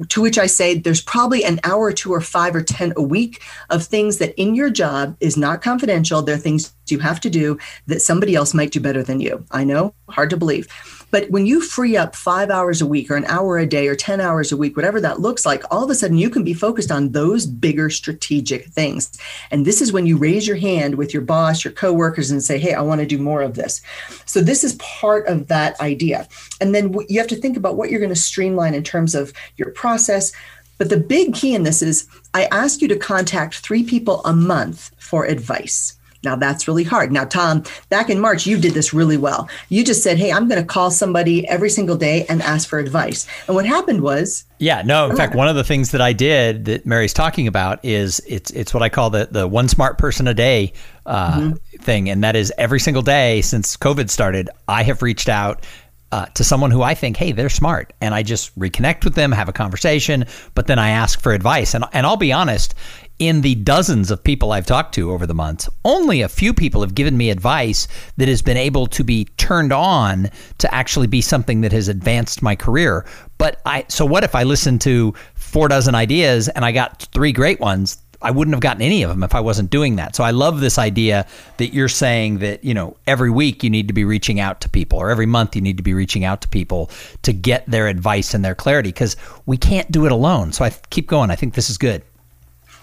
To 0.10 0.22
which 0.22 0.38
I 0.38 0.46
say 0.46 0.78
there's 0.78 1.02
probably 1.02 1.44
an 1.44 1.60
hour 1.64 1.86
or 1.86 1.92
two 1.92 2.14
or 2.14 2.22
five 2.22 2.56
or 2.56 2.62
10 2.62 2.94
a 2.98 3.02
week 3.02 3.42
of 3.72 3.84
things 3.84 4.20
that 4.20 4.40
in 4.40 4.54
your 4.54 4.70
job 4.70 5.18
is 5.20 5.38
not 5.38 5.64
confidential. 5.64 6.22
They're 6.22 6.38
things 6.38 6.72
you 6.86 7.00
have 7.00 7.20
to 7.22 7.32
do 7.32 7.58
that 7.88 8.04
somebody 8.04 8.36
else 8.36 8.54
might 8.54 8.72
do 8.72 8.80
better 8.80 9.02
than 9.02 9.20
you. 9.20 9.44
I 9.50 9.64
know, 9.64 9.96
hard 10.08 10.30
to 10.30 10.38
believe. 10.38 10.68
But 11.10 11.30
when 11.30 11.46
you 11.46 11.62
free 11.62 11.96
up 11.96 12.16
five 12.16 12.50
hours 12.50 12.82
a 12.82 12.86
week 12.86 13.10
or 13.10 13.16
an 13.16 13.26
hour 13.26 13.58
a 13.58 13.66
day 13.66 13.88
or 13.88 13.96
10 13.96 14.20
hours 14.20 14.52
a 14.52 14.58
week, 14.58 14.76
whatever 14.76 15.00
that 15.02 15.20
looks 15.20 15.46
like, 15.46 15.64
all 15.72 15.84
of 15.84 15.90
a 15.90 15.96
sudden 15.96 16.18
you 16.18 16.30
can 16.30 16.44
be 16.44 16.54
focused 16.54 16.92
on 16.92 17.12
those 17.12 17.46
bigger 17.46 17.90
strategic 17.90 18.66
things. 18.66 19.18
And 19.50 19.66
this 19.66 19.82
is 19.82 19.94
when 19.94 20.06
you 20.06 20.18
raise 20.18 20.48
your 20.48 20.58
hand 20.58 20.96
with 20.96 21.14
your 21.14 21.24
boss, 21.24 21.64
your 21.64 21.74
coworkers, 21.74 22.32
and 22.32 22.44
say, 22.44 22.60
hey, 22.60 22.74
I 22.74 22.82
want 22.82 23.00
to 23.00 23.08
do 23.08 23.18
more 23.18 23.42
of 23.42 23.56
this. 23.56 23.82
So 24.26 24.42
this 24.42 24.64
is 24.64 24.76
part 24.76 25.28
of 25.28 25.48
that 25.48 25.80
idea. 25.80 26.28
And 26.60 26.76
then 26.76 26.94
you 27.08 27.20
have 27.20 27.30
to 27.30 27.36
think 27.36 27.56
about 27.56 27.78
what 27.78 27.90
you're 27.90 28.00
going 28.00 28.10
to 28.10 28.16
streamline 28.16 28.74
in 28.74 28.84
terms 28.84 29.16
of 29.16 29.34
your 29.56 29.72
process. 29.72 30.34
But 30.78 30.90
the 30.90 30.98
big 30.98 31.34
key 31.34 31.56
in 31.56 31.64
this 31.64 31.82
is 31.82 32.08
I 32.34 32.46
ask 32.46 32.82
you 32.82 32.88
to 32.90 32.98
contact 32.98 33.60
three 33.60 33.84
people 33.84 34.22
a 34.26 34.34
month 34.34 34.92
for 34.98 35.26
advice. 35.26 35.97
Now 36.28 36.36
that's 36.36 36.68
really 36.68 36.84
hard. 36.84 37.10
Now, 37.10 37.24
Tom, 37.24 37.64
back 37.88 38.10
in 38.10 38.20
March, 38.20 38.46
you 38.46 38.60
did 38.60 38.74
this 38.74 38.94
really 38.94 39.16
well. 39.16 39.48
You 39.70 39.86
just 39.86 40.04
said, 40.04 40.18
Hey, 40.18 40.30
I'm 40.30 40.50
going 40.50 40.62
to 40.62 40.68
call 40.68 40.92
somebody 40.92 41.48
every 41.48 41.70
single 41.70 41.96
day 41.96 42.26
and 42.28 42.42
ask 42.42 42.68
for 42.68 42.80
advice. 42.80 43.26
And 43.48 43.56
what 43.56 43.66
happened 43.66 44.02
was. 44.02 44.44
Yeah, 44.60 44.82
no, 44.82 45.10
in 45.10 45.16
fact, 45.16 45.36
one 45.36 45.48
of 45.48 45.56
the 45.56 45.64
things 45.64 45.92
that 45.92 46.02
I 46.02 46.12
did 46.12 46.66
that 46.66 46.86
Mary's 46.86 47.14
talking 47.14 47.48
about 47.48 47.80
is 47.86 48.20
it's 48.28 48.52
it's 48.52 48.74
what 48.74 48.84
I 48.84 48.90
call 48.90 49.10
the, 49.10 49.30
the 49.32 49.48
one 49.48 49.70
smart 49.70 49.98
person 49.98 50.28
a 50.28 50.34
day 50.34 50.74
uh, 51.06 51.40
mm-hmm. 51.40 51.82
thing. 51.82 52.10
And 52.10 52.22
that 52.26 52.36
is 52.36 52.52
every 52.58 52.82
single 52.82 53.04
day 53.04 53.42
since 53.42 53.78
COVID 53.78 54.10
started, 54.10 54.50
I 54.68 54.84
have 54.84 55.02
reached 55.02 55.30
out 55.30 55.64
uh, 56.12 56.26
to 56.26 56.44
someone 56.44 56.72
who 56.72 56.82
I 56.82 56.94
think, 56.94 57.18
hey, 57.18 57.32
they're 57.32 57.50
smart, 57.50 57.94
and 58.02 58.16
I 58.16 58.24
just 58.24 58.58
reconnect 58.58 59.04
with 59.04 59.16
them, 59.16 59.32
have 59.32 59.50
a 59.50 59.54
conversation, 59.54 60.26
but 60.56 60.68
then 60.68 60.80
I 60.80 60.90
ask 60.90 61.22
for 61.22 61.34
advice. 61.34 61.74
And 61.74 61.86
and 61.94 62.06
I'll 62.06 62.18
be 62.18 62.34
honest, 62.34 62.76
in 63.20 63.42
the 63.42 63.56
dozens 63.56 64.12
of 64.12 64.24
people 64.24 64.52
I've 64.52 64.66
talked 64.66 64.94
to 64.96 65.12
over 65.12 65.26
the 65.26 65.34
months, 65.34 65.68
only 65.84 66.22
a 66.22 66.30
few 66.30 66.54
people 66.54 66.82
have 66.82 66.96
given 66.96 67.18
me 67.18 67.30
advice 67.30 67.88
that 68.18 68.28
has 68.28 68.42
been 68.42 68.58
able 68.58 68.88
to 68.88 69.04
be 69.04 69.26
turned 69.38 69.74
on 69.74 70.30
to 70.60 70.74
actually 70.74 71.08
be 71.08 71.22
something 71.22 71.62
that 71.62 71.72
has 71.72 71.88
advanced 71.88 72.42
my 72.42 72.56
career. 72.56 73.06
But 73.38 73.62
I 73.66 73.86
so 73.88 74.06
what 74.06 74.24
if 74.24 74.36
I 74.36 74.44
listened 74.44 74.82
to 74.82 75.14
four 75.34 75.68
dozen 75.68 75.96
ideas 75.96 76.48
and 76.50 76.64
I 76.64 76.72
got 76.72 77.08
three 77.14 77.32
great 77.32 77.60
ones? 77.60 77.98
I 78.20 78.32
wouldn't 78.32 78.56
have 78.56 78.62
gotten 78.62 78.82
any 78.82 79.04
of 79.04 79.10
them 79.10 79.22
if 79.22 79.36
I 79.36 79.40
wasn't 79.40 79.70
doing 79.70 79.98
that. 79.98 80.16
So 80.16 80.24
I 80.24 80.32
love 80.32 80.60
this 80.60 80.80
idea 80.80 81.28
that 81.58 81.74
you're 81.74 81.88
saying 81.88 82.40
that, 82.40 82.64
you 82.64 82.74
know, 82.74 82.98
every 83.06 83.30
week 83.30 83.64
you 83.64 83.70
need 83.70 83.88
to 83.90 83.94
be 83.94 84.06
reaching 84.06 84.40
out 84.40 84.60
to 84.62 84.70
people 84.70 84.98
or 84.98 85.12
every 85.12 85.28
month 85.28 85.56
you 85.56 85.62
need 85.62 85.78
to 85.78 85.84
be 85.84 85.94
reaching 85.94 86.26
out 86.26 86.42
to 86.42 86.48
people 86.48 86.90
to 87.22 87.32
get 87.32 87.64
their 87.68 87.88
advice 87.88 88.34
and 88.34 88.44
their 88.44 88.56
clarity 88.56 88.90
because 88.90 89.18
we 89.46 89.56
can't 89.56 89.92
do 89.92 90.08
it 90.08 90.12
alone. 90.12 90.52
So 90.52 90.66
I 90.66 90.72
keep 90.90 91.08
going. 91.08 91.30
I 91.30 91.36
think 91.36 91.54
this 91.54 91.70
is 91.70 91.78
good. 91.78 92.02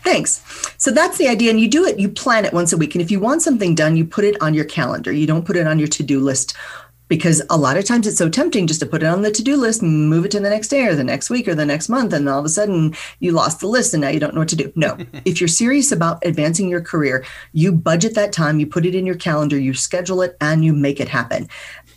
Thanks. 0.04 0.42
So 0.76 0.90
that's 0.90 1.16
the 1.16 1.28
idea. 1.28 1.50
And 1.50 1.58
you 1.58 1.66
do 1.66 1.86
it, 1.86 1.98
you 1.98 2.10
plan 2.10 2.44
it 2.44 2.52
once 2.52 2.72
a 2.72 2.76
week. 2.76 2.94
And 2.94 3.00
if 3.00 3.10
you 3.10 3.18
want 3.18 3.40
something 3.40 3.74
done, 3.74 3.96
you 3.96 4.04
put 4.04 4.24
it 4.24 4.40
on 4.42 4.52
your 4.52 4.66
calendar. 4.66 5.10
You 5.10 5.26
don't 5.26 5.46
put 5.46 5.56
it 5.56 5.66
on 5.66 5.78
your 5.78 5.88
to 5.88 6.02
do 6.02 6.20
list 6.20 6.54
because 7.08 7.42
a 7.50 7.56
lot 7.56 7.76
of 7.76 7.84
times 7.84 8.06
it's 8.06 8.16
so 8.16 8.28
tempting 8.28 8.66
just 8.66 8.80
to 8.80 8.86
put 8.86 9.02
it 9.02 9.06
on 9.06 9.22
the 9.22 9.30
to-do 9.30 9.56
list 9.56 9.82
and 9.82 10.08
move 10.08 10.24
it 10.24 10.30
to 10.30 10.40
the 10.40 10.48
next 10.48 10.68
day 10.68 10.86
or 10.86 10.94
the 10.94 11.04
next 11.04 11.28
week 11.28 11.46
or 11.46 11.54
the 11.54 11.66
next 11.66 11.88
month 11.88 12.12
and 12.12 12.28
all 12.28 12.38
of 12.38 12.44
a 12.44 12.48
sudden 12.48 12.94
you 13.20 13.30
lost 13.30 13.60
the 13.60 13.66
list 13.66 13.92
and 13.92 14.00
now 14.00 14.08
you 14.08 14.18
don't 14.18 14.34
know 14.34 14.40
what 14.40 14.48
to 14.48 14.56
do 14.56 14.72
no 14.74 14.96
if 15.24 15.40
you're 15.40 15.48
serious 15.48 15.92
about 15.92 16.24
advancing 16.24 16.68
your 16.68 16.80
career 16.80 17.24
you 17.52 17.72
budget 17.72 18.14
that 18.14 18.32
time 18.32 18.58
you 18.58 18.66
put 18.66 18.86
it 18.86 18.94
in 18.94 19.04
your 19.04 19.14
calendar 19.14 19.58
you 19.58 19.74
schedule 19.74 20.22
it 20.22 20.36
and 20.40 20.64
you 20.64 20.72
make 20.72 20.98
it 20.98 21.08
happen 21.08 21.46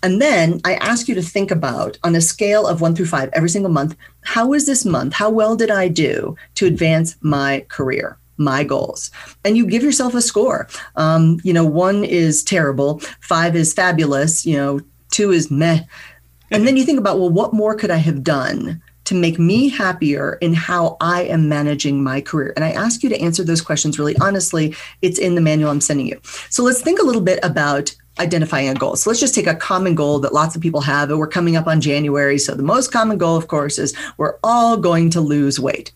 and 0.03 0.21
then 0.21 0.61
I 0.63 0.75
ask 0.75 1.07
you 1.07 1.15
to 1.15 1.21
think 1.21 1.51
about 1.51 1.97
on 2.03 2.15
a 2.15 2.21
scale 2.21 2.67
of 2.67 2.81
one 2.81 2.95
through 2.95 3.07
five 3.07 3.29
every 3.33 3.49
single 3.49 3.71
month, 3.71 3.95
how 4.23 4.47
was 4.47 4.65
this 4.65 4.85
month? 4.85 5.13
How 5.13 5.29
well 5.29 5.55
did 5.55 5.71
I 5.71 5.87
do 5.87 6.35
to 6.55 6.65
advance 6.65 7.15
my 7.21 7.65
career? 7.69 8.17
my 8.37 8.63
goals 8.63 9.09
and 9.43 9.57
you 9.57 9.65
give 9.65 9.81
yourself 9.81 10.13
a 10.13 10.21
score 10.21 10.67
um, 10.95 11.41
you 11.43 11.51
know 11.51 11.65
one 11.65 12.03
is 12.03 12.43
terrible 12.43 12.99
five 13.19 13.55
is 13.55 13.73
fabulous 13.73 14.45
you 14.45 14.55
know 14.55 14.79
two 15.09 15.31
is 15.31 15.49
meh 15.49 15.79
and 16.51 16.67
then 16.67 16.77
you 16.77 16.83
think 16.83 16.99
about 16.99 17.17
well 17.17 17.31
what 17.31 17.53
more 17.53 17.73
could 17.73 17.89
i 17.89 17.97
have 17.97 18.23
done 18.23 18.79
to 19.07 19.15
make 19.15 19.39
me 19.39 19.69
happier 19.69 20.37
in 20.41 20.53
how 20.53 20.97
I 20.99 21.23
am 21.23 21.47
managing 21.47 22.03
my 22.03 22.19
career? 22.19 22.51
And 22.57 22.65
I 22.65 22.71
ask 22.71 23.03
you 23.03 23.09
to 23.09 23.21
answer 23.21 23.41
those 23.41 23.61
questions 23.61 23.97
really 23.97 24.17
honestly. 24.17 24.75
It's 25.01 25.17
in 25.17 25.35
the 25.35 25.41
manual 25.41 25.71
I'm 25.71 25.79
sending 25.79 26.07
you. 26.07 26.19
So 26.49 26.61
let's 26.61 26.81
think 26.81 26.99
a 26.99 27.05
little 27.05 27.21
bit 27.21 27.39
about 27.41 27.95
identifying 28.19 28.67
a 28.67 28.73
goal. 28.73 28.97
So 28.97 29.09
let's 29.09 29.19
just 29.19 29.33
take 29.33 29.47
a 29.47 29.55
common 29.55 29.95
goal 29.95 30.19
that 30.19 30.33
lots 30.33 30.55
of 30.55 30.61
people 30.61 30.81
have, 30.81 31.09
and 31.09 31.19
we're 31.19 31.27
coming 31.27 31.55
up 31.55 31.67
on 31.67 31.79
January. 31.79 32.37
So 32.37 32.53
the 32.53 32.63
most 32.63 32.91
common 32.91 33.17
goal, 33.17 33.37
of 33.37 33.47
course, 33.47 33.79
is 33.79 33.95
we're 34.17 34.37
all 34.43 34.75
going 34.75 35.09
to 35.11 35.21
lose 35.21 35.59
weight. 35.59 35.91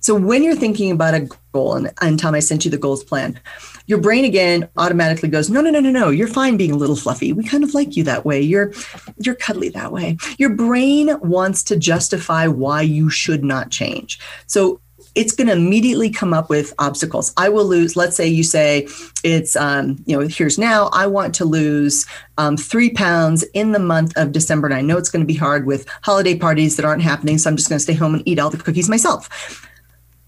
So 0.00 0.14
when 0.14 0.42
you're 0.42 0.54
thinking 0.54 0.90
about 0.90 1.14
a 1.14 1.28
goal, 1.52 1.74
and, 1.74 1.92
and 2.00 2.18
Tom, 2.18 2.34
I 2.34 2.40
sent 2.40 2.64
you 2.64 2.70
the 2.70 2.78
goals 2.78 3.02
plan, 3.02 3.40
your 3.86 3.98
brain 3.98 4.24
again 4.24 4.68
automatically 4.76 5.28
goes, 5.28 5.50
no, 5.50 5.60
no, 5.60 5.70
no, 5.70 5.80
no, 5.80 5.90
no. 5.90 6.10
You're 6.10 6.28
fine 6.28 6.56
being 6.56 6.72
a 6.72 6.76
little 6.76 6.96
fluffy. 6.96 7.32
We 7.32 7.44
kind 7.44 7.64
of 7.64 7.74
like 7.74 7.96
you 7.96 8.04
that 8.04 8.24
way. 8.24 8.40
You're 8.40 8.72
you're 9.18 9.34
cuddly 9.34 9.68
that 9.70 9.92
way. 9.92 10.16
Your 10.38 10.50
brain 10.50 11.18
wants 11.20 11.62
to 11.64 11.76
justify 11.76 12.46
why 12.46 12.82
you 12.82 13.10
should 13.10 13.44
not 13.44 13.70
change. 13.70 14.18
So 14.46 14.80
it's 15.14 15.34
going 15.34 15.48
to 15.48 15.52
immediately 15.52 16.08
come 16.08 16.32
up 16.32 16.48
with 16.48 16.72
obstacles. 16.78 17.34
I 17.36 17.50
will 17.50 17.66
lose, 17.66 17.96
let's 17.96 18.16
say 18.16 18.26
you 18.26 18.42
say 18.42 18.88
it's, 19.22 19.56
um, 19.56 20.02
you 20.06 20.18
know, 20.18 20.26
here's 20.26 20.58
now, 20.58 20.88
I 20.92 21.06
want 21.06 21.34
to 21.34 21.44
lose 21.44 22.06
um, 22.38 22.56
three 22.56 22.90
pounds 22.90 23.42
in 23.52 23.72
the 23.72 23.78
month 23.78 24.16
of 24.16 24.32
December. 24.32 24.68
And 24.68 24.74
I 24.74 24.80
know 24.80 24.96
it's 24.96 25.10
going 25.10 25.20
to 25.20 25.26
be 25.26 25.34
hard 25.34 25.66
with 25.66 25.86
holiday 26.02 26.34
parties 26.34 26.76
that 26.76 26.86
aren't 26.86 27.02
happening. 27.02 27.36
So 27.36 27.50
I'm 27.50 27.56
just 27.56 27.68
going 27.68 27.78
to 27.78 27.82
stay 27.82 27.92
home 27.92 28.14
and 28.14 28.26
eat 28.26 28.38
all 28.38 28.48
the 28.48 28.56
cookies 28.56 28.88
myself. 28.88 29.68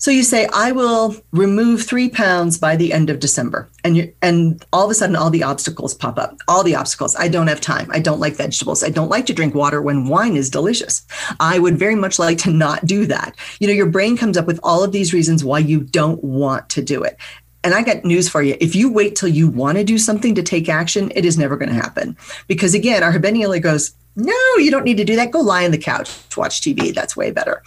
So 0.05 0.11
you 0.11 0.23
say, 0.23 0.47
I 0.53 0.71
will 0.71 1.17
remove 1.33 1.83
three 1.83 2.11
pounds 2.11 2.59
by 2.59 2.77
the 2.77 2.93
end 2.93 3.09
of 3.09 3.21
December. 3.21 3.71
And 3.85 3.97
you 3.97 4.13
and 4.21 4.63
all 4.71 4.85
of 4.85 4.91
a 4.91 4.95
sudden 4.95 5.17
all 5.17 5.31
the 5.31 5.43
obstacles 5.43 5.95
pop 5.95 6.19
up. 6.19 6.37
All 6.47 6.63
the 6.63 6.75
obstacles. 6.75 7.17
I 7.17 7.29
don't 7.29 7.47
have 7.47 7.63
time. 7.63 7.89
I 7.91 8.01
don't 8.01 8.21
like 8.21 8.35
vegetables. 8.35 8.85
I 8.85 8.91
don't 8.91 9.09
like 9.09 9.25
to 9.25 9.33
drink 9.33 9.55
water 9.55 9.81
when 9.81 10.09
wine 10.09 10.37
is 10.37 10.51
delicious. 10.51 11.07
I 11.41 11.59
would 11.59 11.79
very 11.79 11.95
much 11.95 12.19
like 12.19 12.37
to 12.41 12.51
not 12.51 12.85
do 12.85 13.07
that. 13.07 13.35
You 13.61 13.67
know, 13.67 13.73
your 13.73 13.87
brain 13.87 14.15
comes 14.19 14.37
up 14.37 14.47
with 14.47 14.61
all 14.63 14.85
of 14.85 14.93
these 14.93 15.15
reasons 15.15 15.43
why 15.43 15.61
you 15.61 15.81
don't 15.81 16.23
want 16.23 16.69
to 16.69 16.83
do 16.83 17.03
it. 17.03 17.17
And 17.63 17.73
I 17.73 17.81
got 17.81 18.05
news 18.05 18.29
for 18.29 18.43
you. 18.43 18.59
If 18.61 18.77
you 18.77 18.93
wait 18.93 19.17
till 19.17 19.31
you 19.31 19.49
want 19.49 19.79
to 19.79 19.85
do 19.85 19.97
something 19.97 20.35
to 20.35 20.43
take 20.43 20.69
action, 20.69 21.13
it 21.15 21.25
is 21.25 21.39
never 21.39 21.57
going 21.57 21.71
to 21.71 21.75
happen. 21.75 22.15
Because 22.47 22.75
again, 22.75 23.03
our 23.03 23.11
Habenula 23.11 23.63
goes, 23.63 23.95
no, 24.17 24.37
you 24.59 24.71
don't 24.71 24.85
need 24.85 24.99
to 24.99 25.05
do 25.05 25.17
that. 25.17 25.31
Go 25.31 25.41
lie 25.41 25.65
on 25.65 25.71
the 25.71 25.79
couch, 25.79 26.15
watch 26.37 26.61
TV. 26.61 26.95
That's 26.95 27.17
way 27.17 27.31
better. 27.31 27.63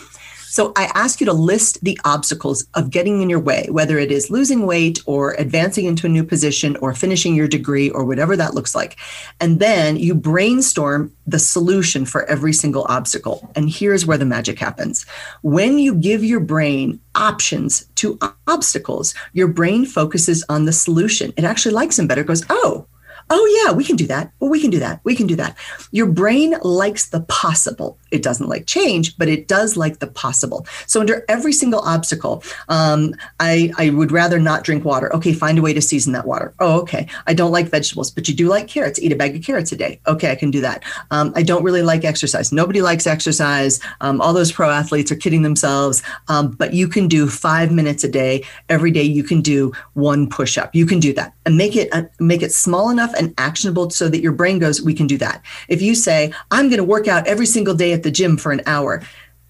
So 0.58 0.74
I 0.76 0.90
ask 0.96 1.20
you 1.20 1.26
to 1.28 1.34
list 1.34 1.84
the 1.84 2.00
obstacles 2.04 2.66
of 2.74 2.90
getting 2.90 3.22
in 3.22 3.30
your 3.30 3.40
way, 3.40 3.68
whether 3.70 4.00
it 4.00 4.12
is 4.12 4.32
losing 4.32 4.66
weight 4.66 5.00
or 5.06 5.36
advancing 5.38 5.86
into 5.86 6.08
a 6.08 6.10
new 6.10 6.24
position 6.24 6.76
or 6.78 6.96
finishing 6.96 7.36
your 7.36 7.48
degree 7.48 7.92
or 7.92 8.04
whatever 8.04 8.36
that 8.36 8.56
looks 8.56 8.74
like. 8.74 8.98
And 9.40 9.60
then 9.60 9.98
you 9.98 10.16
brainstorm 10.16 11.14
the 11.28 11.38
solution 11.38 12.08
for 12.08 12.26
every 12.26 12.54
single 12.54 12.88
obstacle. 12.90 13.52
And 13.56 13.70
here's 13.70 14.08
where 14.08 14.18
the 14.18 14.26
magic 14.26 14.58
happens. 14.58 15.06
When 15.44 15.78
you 15.78 15.94
give 15.94 16.24
your 16.24 16.40
brain 16.40 17.02
options 17.14 17.86
to 17.98 18.18
obstacles, 18.48 19.14
your 19.34 19.50
brain 19.50 19.86
focuses 19.86 20.44
on 20.50 20.66
the 20.66 20.74
solution. 20.74 21.34
It 21.38 21.44
actually 21.44 21.76
likes 21.76 21.98
them 21.98 22.08
better. 22.08 22.22
It 22.22 22.28
goes, 22.28 22.44
oh, 22.50 22.88
oh 23.30 23.64
yeah 23.66 23.74
we 23.74 23.84
can 23.84 23.96
do 23.96 24.08
that 24.08 24.32
well 24.40 24.50
we 24.50 24.60
can 24.60 24.70
do 24.70 24.80
that 24.80 25.02
we 25.04 25.16
can 25.16 25.28
do 25.28 25.36
that 25.36 25.58
your 25.92 26.06
brain 26.06 26.56
likes 26.62 27.10
the 27.10 27.22
possible 27.22 27.98
it 28.12 28.24
doesn't 28.24 28.48
like 28.48 28.66
change 28.66 29.18
but 29.18 29.28
it 29.28 29.48
does 29.48 29.78
like 29.78 30.00
the 30.00 30.08
possible. 30.08 30.66
So 30.86 31.00
under 31.00 31.24
every 31.28 31.54
single 31.54 31.82
obstacle 31.82 32.44
um, 32.70 33.14
I, 33.40 33.72
I 33.78 33.90
would 33.90 34.12
rather 34.12 34.40
not 34.40 34.64
drink 34.64 34.86
water. 34.86 35.14
Okay 35.16 35.34
find 35.34 35.58
a 35.58 35.62
way 35.62 35.74
to 35.74 35.82
season 35.82 36.14
that 36.14 36.28
water. 36.28 36.54
Oh 36.60 36.82
okay. 36.82 37.08
I 37.28 37.34
don't 37.34 37.52
like 37.52 37.68
vegetables 37.68 38.12
but 38.12 38.28
you 38.28 38.36
do 38.36 38.48
like 38.48 38.68
carrots. 38.68 39.00
Eat 39.00 39.12
a 39.12 39.16
bag 39.16 39.36
of 39.36 39.44
carrots 39.44 39.72
a 39.72 39.76
day. 39.76 40.00
Okay 40.08 40.32
i 40.32 40.36
can 40.36 40.52
do 40.52 40.62
that. 40.62 40.84
Um, 41.12 41.34
i 41.36 41.44
don't 41.44 41.64
really 41.64 41.82
like 41.82 42.04
exercise. 42.04 42.52
Nobody 42.52 42.82
likes 42.82 43.08
exercise. 43.08 43.80
Um, 44.02 44.22
all 44.22 44.34
those 44.34 44.52
pro 44.52 44.70
athletes 44.70 45.12
are 45.12 45.16
kidding 45.16 45.42
themselves. 45.42 46.04
Um, 46.28 46.52
but 46.52 46.74
you 46.74 46.88
can 46.88 47.08
do 47.08 47.28
five 47.28 47.72
minutes 47.72 48.04
a 48.04 48.10
day. 48.10 48.44
Every 48.70 48.92
day 48.92 49.04
you 49.04 49.24
can 49.24 49.42
do 49.42 49.72
one 49.94 50.30
push-up. 50.30 50.74
You 50.76 50.86
can 50.86 51.00
do 51.00 51.14
that. 51.14 51.34
And 51.46 51.58
make 51.58 51.76
it 51.76 51.90
uh, 51.94 52.04
make 52.20 52.42
it 52.42 52.52
small 52.52 52.90
enough 52.90 53.14
and 53.18 53.34
actionable 53.38 53.90
so 53.90 54.10
that 54.10 54.22
your 54.22 54.32
brain 54.32 54.60
goes, 54.60 54.82
we 54.82 54.94
can 54.94 55.08
do 55.08 55.18
that. 55.20 55.44
If 55.68 55.82
you 55.82 55.96
say, 55.96 56.32
I'm 56.52 56.68
going 56.68 56.78
to 56.78 56.84
work 56.84 57.08
out 57.08 57.28
every 57.28 57.46
single 57.46 57.76
day 57.76 57.94
at 57.98 58.04
the 58.04 58.12
gym 58.12 58.38
for 58.38 58.52
an 58.52 58.62
hour, 58.66 59.04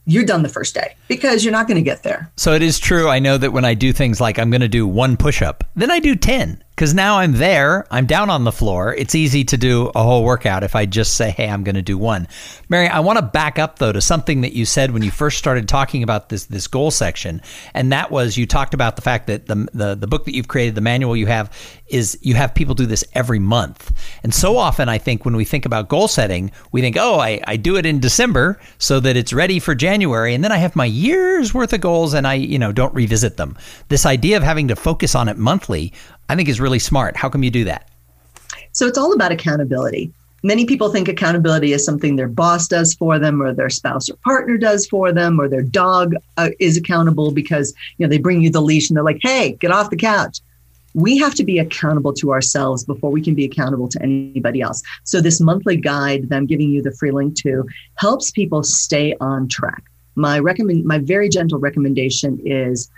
you're 0.06 0.26
done 0.26 0.42
the 0.42 0.50
first 0.50 0.74
day 0.74 0.96
because 1.08 1.44
you're 1.44 1.52
not 1.52 1.68
going 1.68 1.76
to 1.76 1.84
get 1.84 2.04
there. 2.04 2.32
So 2.38 2.54
it 2.54 2.62
is 2.62 2.80
true. 2.80 3.10
I 3.10 3.20
know 3.20 3.38
that 3.38 3.52
when 3.52 3.66
I 3.66 3.74
do 3.74 3.94
things 3.94 4.20
like 4.20 4.40
I'm 4.40 4.50
going 4.50 4.62
to 4.62 4.68
do 4.68 4.88
one 4.88 5.18
push 5.18 5.42
up, 5.42 5.64
then 5.76 5.92
I 5.92 6.00
do 6.00 6.16
10 6.16 6.64
because 6.78 6.94
now 6.94 7.18
I'm 7.18 7.32
there, 7.32 7.88
I'm 7.90 8.06
down 8.06 8.30
on 8.30 8.44
the 8.44 8.52
floor. 8.52 8.94
It's 8.94 9.16
easy 9.16 9.44
to 9.46 9.58
do 9.58 9.90
a 9.96 10.04
whole 10.04 10.24
workout 10.24 10.62
if 10.62 10.76
I 10.76 10.86
just 10.86 11.16
say, 11.16 11.32
hey, 11.32 11.50
I'm 11.50 11.64
going 11.64 11.74
to 11.74 11.82
do 11.82 11.98
one. 11.98 12.28
Mary, 12.70 12.88
I 12.88 13.00
want 13.00 13.18
to 13.18 13.24
back 13.26 13.58
up 13.58 13.80
though 13.80 13.92
to 13.92 14.00
something 14.00 14.42
that 14.42 14.54
you 14.54 14.64
said 14.64 14.92
when 14.92 15.02
you 15.02 15.10
first 15.10 15.40
started 15.40 15.68
talking 15.68 16.04
about 16.04 16.30
this 16.30 16.46
this 16.46 16.68
goal 16.68 16.92
section, 16.92 17.42
and 17.74 17.92
that 17.92 18.12
was 18.12 18.38
you 18.38 18.46
talked 18.46 18.76
about 18.76 18.96
the 18.96 19.02
fact 19.02 19.26
that 19.26 19.48
the 19.48 19.68
the, 19.74 19.96
the 19.96 20.06
book 20.06 20.26
that 20.26 20.36
you've 20.36 20.48
created, 20.48 20.76
the 20.76 20.82
manual 20.82 21.18
you 21.18 21.26
have, 21.26 21.52
is 21.88 22.16
you 22.22 22.36
have 22.36 22.54
people 22.54 22.76
do 22.76 22.86
this 22.86 23.04
every 23.14 23.40
month. 23.40 23.92
And 24.22 24.32
so 24.32 24.56
often, 24.56 24.88
I 24.88 25.00
think 25.00 25.26
when 25.26 25.36
we 25.36 25.46
think 25.46 25.66
about 25.66 25.90
goal 25.90 26.08
setting, 26.08 26.52
we 26.72 26.82
think, 26.82 26.96
oh, 26.96 27.20
I, 27.20 27.42
I 27.48 27.58
do 27.58 27.78
it 27.78 27.88
in 27.88 28.00
December 28.00 28.60
so 28.78 29.00
that 29.00 29.18
it's 29.18 29.34
ready 29.34 29.58
for 29.58 29.74
January, 29.74 30.36
and 30.36 30.44
then 30.44 30.52
I 30.52 30.58
have 30.58 30.76
my 30.76 30.86
year's 30.86 31.56
worth 31.56 31.74
of 31.74 31.82
goals 31.82 32.14
and 32.14 32.28
I 32.28 32.36
you 32.36 32.60
know 32.60 32.72
don't 32.72 32.94
revisit 32.94 33.38
them. 33.38 33.58
This 33.90 34.06
idea 34.06 34.38
of 34.38 34.44
having 34.44 34.68
to 34.68 34.76
focus 34.76 35.16
on 35.16 35.28
it 35.28 35.40
monthly 35.40 35.92
I 36.30 36.36
think 36.36 36.50
is 36.50 36.60
really 36.60 36.80
smart. 36.80 37.16
How 37.16 37.30
come 37.30 37.44
you 37.44 37.52
do 37.52 37.64
that? 37.66 37.90
So 38.72 38.86
it's 38.86 38.98
all 38.98 39.14
about 39.14 39.32
accountability. 39.32 40.12
Many 40.44 40.66
people 40.66 40.90
think 40.90 41.08
accountability 41.08 41.74
is 41.74 41.84
something 41.84 42.16
their 42.16 42.28
boss 42.28 42.68
does 42.68 42.94
for 42.94 43.18
them, 43.18 43.42
or 43.42 43.54
their 43.54 43.70
spouse 43.70 44.10
or 44.10 44.16
partner 44.18 44.58
does 44.58 44.86
for 44.86 45.12
them, 45.12 45.40
or 45.40 45.48
their 45.48 45.64
dog 45.64 46.14
uh, 46.38 46.50
is 46.60 46.78
accountable 46.78 47.32
because 47.32 47.74
you 47.98 48.06
know 48.06 48.10
they 48.10 48.20
bring 48.20 48.42
you 48.42 48.50
the 48.50 48.62
leash 48.62 48.90
and 48.90 48.96
they're 48.96 49.04
like, 49.04 49.20
"Hey, 49.22 49.58
get 49.60 49.72
off 49.72 49.90
the 49.90 49.98
couch." 49.98 50.40
We 50.94 51.18
have 51.18 51.36
to 51.36 51.44
be 51.44 51.60
accountable 51.60 52.14
to 52.14 52.32
ourselves 52.32 52.84
before 52.84 53.12
we 53.12 53.22
can 53.22 53.36
be 53.36 53.46
accountable 53.46 53.88
to 53.90 54.02
anybody 54.02 54.62
else. 54.62 54.82
So 55.04 55.22
this 55.22 55.40
monthly 55.40 55.76
guide 55.76 56.30
that 56.30 56.36
I'm 56.36 56.48
giving 56.48 56.72
you 56.72 56.82
the 56.82 56.92
free 56.92 57.12
link 57.12 57.36
to 57.42 57.68
helps 57.96 58.32
people 58.32 58.64
stay 58.64 59.16
on 59.20 59.48
track. 59.48 59.84
My 60.16 60.40
recommend, 60.40 60.86
my 60.86 60.98
very 61.00 61.30
gentle 61.30 61.60
recommendation 61.60 62.40
is 62.46 62.90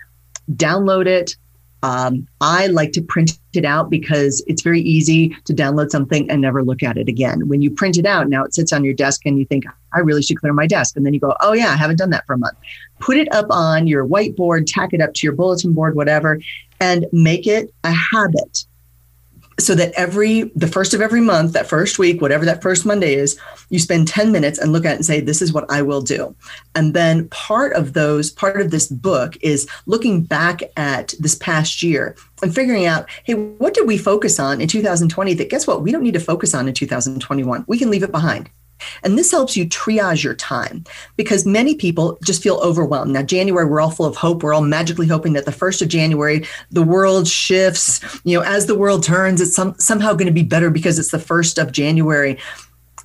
download 0.54 1.08
it, 1.08 1.36
um, 1.84 2.28
I 2.42 2.68
like 2.68 2.92
to 2.94 3.02
print 3.02 3.40
it 3.54 3.66
out 3.66 3.90
because 3.90 4.44
it's 4.48 4.62
very 4.62 4.82
easy 4.82 5.36
to 5.46 5.54
download 5.54 5.92
something 5.92 6.30
and 6.30 6.42
never 6.42 6.64
look 6.64 6.84
at 6.84 6.98
it 6.98 7.08
again. 7.08 7.48
When 7.48 7.62
you 7.62 7.72
print 7.72 7.98
it 7.98 8.06
out, 8.06 8.28
now 8.28 8.44
it 8.44 8.54
sits 8.54 8.74
on 8.74 8.84
your 8.84 8.94
desk 8.94 9.26
and 9.26 9.40
you 9.40 9.46
think, 9.46 9.66
I 9.94 10.00
really 10.00 10.22
should 10.22 10.40
clear 10.40 10.54
my 10.54 10.68
desk. 10.68 10.98
And 10.98 11.06
then 11.06 11.14
you 11.14 11.20
go, 11.20 11.36
oh, 11.40 11.54
yeah, 11.54 11.70
I 11.70 11.76
haven't 11.76 11.98
done 11.98 12.10
that 12.12 12.26
for 12.26 12.34
a 12.34 12.38
month. 12.38 12.58
Put 13.00 13.18
it 13.18 13.34
up 13.34 13.48
on 13.50 13.88
your 13.88 14.06
whiteboard, 14.06 14.66
tack 14.68 14.94
it 14.94 15.02
up 15.02 15.14
to 15.16 15.26
your 15.26 15.34
bulletin 15.34 15.74
board, 15.74 15.96
whatever, 15.96 16.40
and 16.82 17.06
make 17.12 17.48
it 17.48 17.74
a 17.84 17.92
habit 17.92 18.66
so 19.60 19.76
that 19.76 19.92
every 19.94 20.44
the 20.56 20.68
first 20.68 20.94
of 20.94 21.02
every 21.02 21.22
month 21.22 21.54
that 21.54 21.68
first 21.68 22.00
week 22.00 22.22
whatever 22.22 22.46
that 22.46 22.62
first 22.62 22.86
monday 22.86 23.14
is 23.14 23.40
you 23.70 23.80
spend 23.80 24.08
10 24.08 24.32
minutes 24.32 24.58
and 24.58 24.72
look 24.72 24.86
at 24.86 24.94
it 24.94 24.96
and 24.96 25.06
say 25.06 25.20
this 25.20 25.42
is 25.42 25.54
what 25.54 25.70
i 25.70 25.82
will 25.82 26.02
do. 26.02 26.36
And 26.76 26.94
then 26.94 27.28
part 27.30 27.74
of 27.74 27.94
those 27.94 28.32
part 28.32 28.62
of 28.62 28.72
this 28.72 28.88
book 28.88 29.38
is 29.42 29.68
looking 29.86 30.22
back 30.22 30.62
at 30.78 31.14
this 31.20 31.36
past 31.36 31.84
year 31.84 32.16
and 32.42 32.54
figuring 32.54 32.86
out 32.86 33.10
hey 33.24 33.34
what 33.34 33.74
did 33.74 33.88
we 33.88 33.98
focus 33.98 34.40
on 34.40 34.62
in 34.62 34.68
2020 34.68 35.34
that 35.36 35.50
guess 35.50 35.68
what? 35.68 35.82
We 35.82 35.92
don't 35.92 36.04
need 36.04 36.14
to 36.14 36.20
focus 36.20 36.54
on 36.54 36.68
in 36.68 36.74
2021 36.74 37.66
we 37.68 37.78
can 37.78 37.90
leave 37.90 38.04
it 38.04 38.12
behind 38.12 38.50
and 39.04 39.18
this 39.18 39.32
helps 39.32 39.56
you 39.56 39.66
triage 39.66 40.24
your 40.24 40.36
time 40.36 40.84
because 41.16 41.46
many 41.46 41.76
people 41.76 42.18
just 42.24 42.42
feel 42.42 42.58
overwhelmed. 42.58 43.12
Now, 43.12 43.24
January, 43.24 43.66
we're 43.66 43.82
all 43.82 43.92
full 43.92 44.06
of 44.06 44.16
hope. 44.16 44.44
We're 44.44 44.54
all 44.54 44.62
magically 44.62 45.08
hoping 45.08 45.34
that 45.34 45.46
the 45.46 45.52
first 45.52 45.82
of 45.82 45.88
January, 45.88 46.46
the 46.72 46.84
world 46.84 47.28
shifts. 47.28 48.02
You 48.24 48.38
know, 48.38 48.44
as 48.44 48.66
the 48.66 48.76
world 48.76 49.04
turns, 49.04 49.42
it's 49.42 49.56
some, 49.56 49.76
somehow 49.80 50.14
going 50.14 50.28
to 50.28 50.34
be 50.34 50.44
better 50.44 50.70
because 50.70 51.00
it's 51.00 51.12
the 51.12 51.20
first 51.20 51.58
of 51.58 51.72
January. 51.72 52.38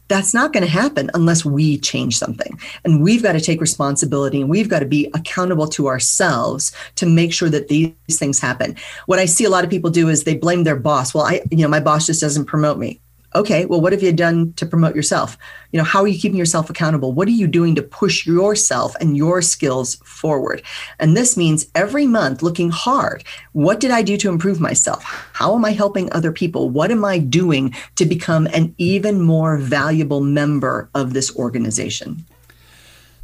That's 0.09 0.35
not 0.35 0.53
going 0.53 0.65
to 0.65 0.71
happen 0.71 1.11
unless 1.15 1.47
we 1.47 1.79
change 1.79 2.19
something. 2.19 2.59
And 2.85 3.03
we've 3.03 3.23
got 3.23 3.33
to 3.33 3.41
take 3.41 3.61
responsibility 3.61 4.43
and 4.43 4.51
we've 4.51 4.69
got 4.69 4.81
to 4.81 4.87
be 4.87 5.11
accountable 5.15 5.67
to 5.69 5.87
ourselves 5.87 6.73
to 6.97 7.07
make 7.07 7.33
sure 7.33 7.49
that 7.49 7.69
these 7.69 7.95
things 8.11 8.39
happen. 8.39 8.77
What 9.07 9.19
I 9.19 9.25
see 9.25 9.45
a 9.45 9.51
lot 9.51 9.65
of 9.65 9.71
people 9.71 9.91
do 9.91 10.11
is 10.11 10.25
they 10.25 10.37
blame 10.37 10.65
their 10.65 10.77
boss. 10.77 11.15
Well, 11.15 11.25
I, 11.25 11.41
you 11.51 11.59
know, 11.59 11.69
my 11.69 11.81
boss 11.81 12.07
just 12.07 12.21
doesn't 12.21 12.45
promote 12.45 12.77
me 12.77 13.01
okay, 13.35 13.65
well, 13.67 13.81
what 13.81 13.93
have 13.93 14.03
you 14.03 14.13
done 14.13 14.53
to 14.55 14.67
promote 14.67 14.95
yourself? 14.95 15.37
You 15.73 15.79
know, 15.79 15.85
how 15.85 16.03
are 16.03 16.09
you 16.09 16.19
keeping 16.19 16.39
yourself 16.39 16.71
accountable? 16.71 17.13
What 17.13 17.29
are 17.29 17.33
you 17.33 17.47
doing 17.47 17.75
to 17.75 17.83
push 17.83 18.27
yourself 18.27 18.95
and 19.01 19.17
your 19.17 19.43
skills 19.43 19.97
forward? 20.05 20.63
And 21.01 21.17
this 21.17 21.37
means 21.37 21.67
every 21.75 22.07
month 22.07 22.43
looking 22.43 22.71
hard. 22.71 23.25
What 23.53 23.81
did 23.81 23.91
I 23.91 24.03
do 24.03 24.17
to 24.19 24.29
improve 24.29 24.61
myself? 24.61 25.03
How 25.33 25.55
am 25.55 25.65
I 25.65 25.73
helping 25.73 26.13
other 26.13 26.33
people? 26.33 26.71
What 26.71 26.91
am 26.91 27.05
I 27.05 27.19
doing 27.19 27.75
to 27.97 28.05
become 28.05 28.47
an 28.49 28.75
even 28.79 29.21
more 29.21 29.59
valuable 29.59 30.21
member 30.21 30.89
of 30.95 31.13
this 31.13 31.35
organization? 31.37 32.25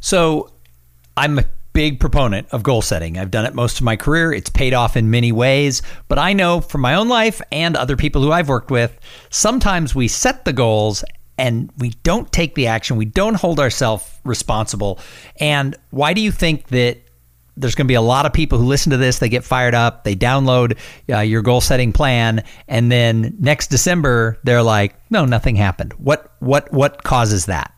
So 0.01 0.51
I'm 1.15 1.39
big 1.73 1.99
proponent 1.99 2.47
of 2.51 2.63
goal 2.63 2.81
setting. 2.81 3.17
I've 3.17 3.31
done 3.31 3.45
it 3.45 3.53
most 3.53 3.77
of 3.77 3.83
my 3.83 3.95
career. 3.95 4.33
It's 4.33 4.49
paid 4.49 4.73
off 4.73 4.97
in 4.97 5.09
many 5.09 5.31
ways. 5.31 5.81
But 6.07 6.19
I 6.19 6.33
know 6.33 6.61
from 6.61 6.81
my 6.81 6.95
own 6.95 7.07
life 7.07 7.41
and 7.51 7.75
other 7.75 7.95
people 7.95 8.21
who 8.21 8.31
I've 8.31 8.49
worked 8.49 8.71
with, 8.71 8.97
sometimes 9.29 9.95
we 9.95 10.07
set 10.07 10.45
the 10.45 10.53
goals 10.53 11.03
and 11.37 11.71
we 11.77 11.91
don't 12.03 12.31
take 12.31 12.55
the 12.55 12.67
action. 12.67 12.97
We 12.97 13.05
don't 13.05 13.35
hold 13.35 13.59
ourselves 13.59 14.09
responsible. 14.23 14.99
And 15.39 15.75
why 15.89 16.13
do 16.13 16.21
you 16.21 16.31
think 16.31 16.67
that 16.67 16.99
there's 17.57 17.75
going 17.75 17.85
to 17.85 17.91
be 17.91 17.95
a 17.95 18.01
lot 18.01 18.25
of 18.25 18.33
people 18.33 18.57
who 18.57 18.65
listen 18.65 18.91
to 18.91 18.97
this, 18.97 19.19
they 19.19 19.29
get 19.29 19.43
fired 19.43 19.75
up, 19.75 20.03
they 20.03 20.15
download 20.15 20.77
uh, 21.09 21.19
your 21.19 21.41
goal 21.41 21.61
setting 21.61 21.91
plan, 21.91 22.43
and 22.67 22.91
then 22.91 23.35
next 23.39 23.67
December 23.67 24.39
they're 24.43 24.63
like, 24.63 24.95
"No, 25.09 25.25
nothing 25.25 25.57
happened." 25.57 25.93
What 25.93 26.31
what 26.39 26.71
what 26.71 27.03
causes 27.03 27.47
that? 27.47 27.73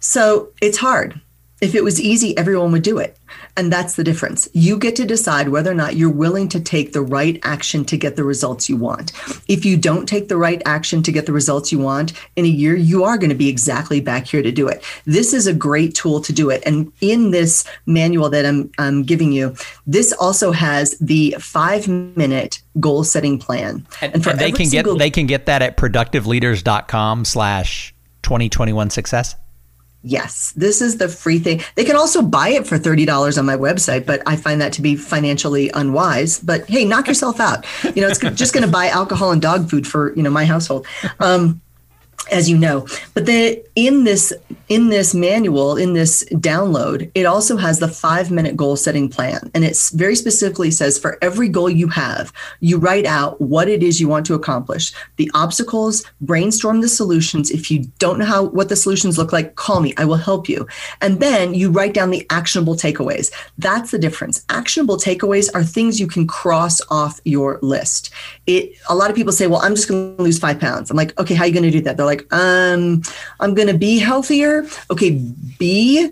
So, 0.00 0.50
it's 0.60 0.76
hard 0.76 1.20
if 1.60 1.74
it 1.74 1.82
was 1.82 2.00
easy, 2.00 2.36
everyone 2.36 2.72
would 2.72 2.82
do 2.82 2.98
it. 2.98 3.16
And 3.56 3.72
that's 3.72 3.96
the 3.96 4.04
difference. 4.04 4.48
You 4.52 4.78
get 4.78 4.94
to 4.96 5.04
decide 5.04 5.48
whether 5.48 5.70
or 5.70 5.74
not 5.74 5.96
you're 5.96 6.10
willing 6.10 6.48
to 6.50 6.60
take 6.60 6.92
the 6.92 7.02
right 7.02 7.40
action 7.42 7.84
to 7.86 7.96
get 7.96 8.14
the 8.14 8.24
results 8.24 8.68
you 8.68 8.76
want. 8.76 9.12
If 9.48 9.64
you 9.64 9.76
don't 9.76 10.06
take 10.06 10.28
the 10.28 10.36
right 10.36 10.62
action 10.64 11.02
to 11.02 11.12
get 11.12 11.26
the 11.26 11.32
results 11.32 11.72
you 11.72 11.80
want 11.80 12.12
in 12.36 12.44
a 12.44 12.48
year, 12.48 12.76
you 12.76 13.02
are 13.04 13.18
going 13.18 13.30
to 13.30 13.36
be 13.36 13.48
exactly 13.48 14.00
back 14.00 14.26
here 14.26 14.42
to 14.42 14.52
do 14.52 14.68
it. 14.68 14.84
This 15.04 15.34
is 15.34 15.46
a 15.46 15.52
great 15.52 15.94
tool 15.94 16.20
to 16.20 16.32
do 16.32 16.50
it. 16.50 16.62
And 16.64 16.92
in 17.00 17.32
this 17.32 17.64
manual 17.86 18.30
that 18.30 18.46
I'm, 18.46 18.70
I'm 18.78 19.02
giving 19.02 19.32
you, 19.32 19.56
this 19.86 20.12
also 20.12 20.52
has 20.52 20.96
the 20.98 21.34
five 21.40 21.88
minute 21.88 22.62
goal 22.78 23.02
setting 23.02 23.38
plan. 23.38 23.86
And, 24.00 24.14
and, 24.14 24.26
and 24.26 24.38
they 24.38 24.52
can 24.52 24.68
get 24.68 24.86
they 24.98 25.10
can 25.10 25.26
get 25.26 25.46
that 25.46 25.62
at 25.62 25.76
productiveleaders.com 25.76 27.24
slash 27.24 27.94
2021 28.22 28.90
success. 28.90 29.34
Yes, 30.02 30.52
this 30.56 30.80
is 30.80 30.98
the 30.98 31.08
free 31.08 31.40
thing. 31.40 31.60
They 31.74 31.84
can 31.84 31.96
also 31.96 32.22
buy 32.22 32.50
it 32.50 32.66
for 32.66 32.78
$30 32.78 33.36
on 33.36 33.44
my 33.44 33.56
website, 33.56 34.06
but 34.06 34.22
I 34.26 34.36
find 34.36 34.60
that 34.60 34.72
to 34.74 34.82
be 34.82 34.94
financially 34.94 35.70
unwise. 35.74 36.38
But 36.38 36.68
hey, 36.68 36.84
knock 36.84 37.08
yourself 37.08 37.40
out. 37.40 37.66
You 37.96 38.02
know, 38.02 38.08
it's 38.08 38.20
just 38.38 38.54
going 38.54 38.64
to 38.64 38.70
buy 38.70 38.88
alcohol 38.88 39.32
and 39.32 39.42
dog 39.42 39.68
food 39.68 39.86
for, 39.86 40.14
you 40.14 40.22
know, 40.22 40.30
my 40.30 40.44
household. 40.44 40.86
Um, 41.18 41.60
as 42.30 42.48
you 42.48 42.58
know. 42.58 42.86
But 43.14 43.26
the 43.26 43.62
in 43.74 44.04
this 44.04 44.32
in 44.68 44.88
this 44.88 45.14
manual 45.14 45.76
in 45.76 45.94
this 45.94 46.24
download 46.32 47.10
it 47.14 47.24
also 47.24 47.56
has 47.56 47.78
the 47.78 47.88
five 47.88 48.30
minute 48.30 48.56
goal 48.56 48.76
setting 48.76 49.08
plan. 49.08 49.50
And 49.54 49.64
it 49.64 49.78
very 49.94 50.14
specifically 50.14 50.70
says 50.70 50.98
for 50.98 51.18
every 51.22 51.48
goal 51.48 51.70
you 51.70 51.88
have 51.88 52.32
you 52.60 52.78
write 52.78 53.06
out 53.06 53.40
what 53.40 53.68
it 53.68 53.82
is 53.82 54.00
you 54.00 54.08
want 54.08 54.26
to 54.26 54.34
accomplish. 54.34 54.92
The 55.16 55.30
obstacles 55.34 56.04
brainstorm 56.20 56.80
the 56.80 56.88
solutions. 56.88 57.50
If 57.50 57.70
you 57.70 57.84
don't 57.98 58.18
know 58.18 58.24
how 58.24 58.44
what 58.44 58.68
the 58.68 58.76
solutions 58.76 59.16
look 59.16 59.32
like 59.32 59.54
call 59.54 59.80
me. 59.80 59.94
I 59.96 60.04
will 60.04 60.16
help 60.16 60.48
you. 60.48 60.66
And 61.00 61.20
then 61.20 61.54
you 61.54 61.70
write 61.70 61.94
down 61.94 62.10
the 62.10 62.26
actionable 62.30 62.74
takeaways. 62.74 63.32
That's 63.58 63.90
the 63.90 63.98
difference. 63.98 64.44
Actionable 64.48 64.96
takeaways 64.96 65.48
are 65.54 65.64
things 65.64 66.00
you 66.00 66.06
can 66.06 66.26
cross 66.26 66.80
off 66.90 67.20
your 67.24 67.58
list. 67.62 68.10
It 68.46 68.72
a 68.88 68.94
lot 68.94 69.10
of 69.10 69.16
people 69.16 69.32
say 69.32 69.46
well 69.46 69.60
i'm 69.62 69.74
just 69.74 69.88
going 69.88 70.16
to 70.16 70.22
lose 70.22 70.38
five 70.38 70.60
pounds. 70.60 70.90
I'm 70.90 70.96
like 70.96 71.18
okay 71.18 71.34
how 71.34 71.44
are 71.44 71.46
you 71.46 71.52
going 71.52 71.62
to 71.62 71.70
do 71.70 71.80
that? 71.82 71.96
They're 71.96 72.06
like 72.08 72.32
um, 72.32 73.02
I'm 73.40 73.54
going 73.54 73.68
to 73.68 73.78
be 73.78 73.98
healthier. 73.98 74.66
Okay, 74.90 75.10
be 75.58 76.10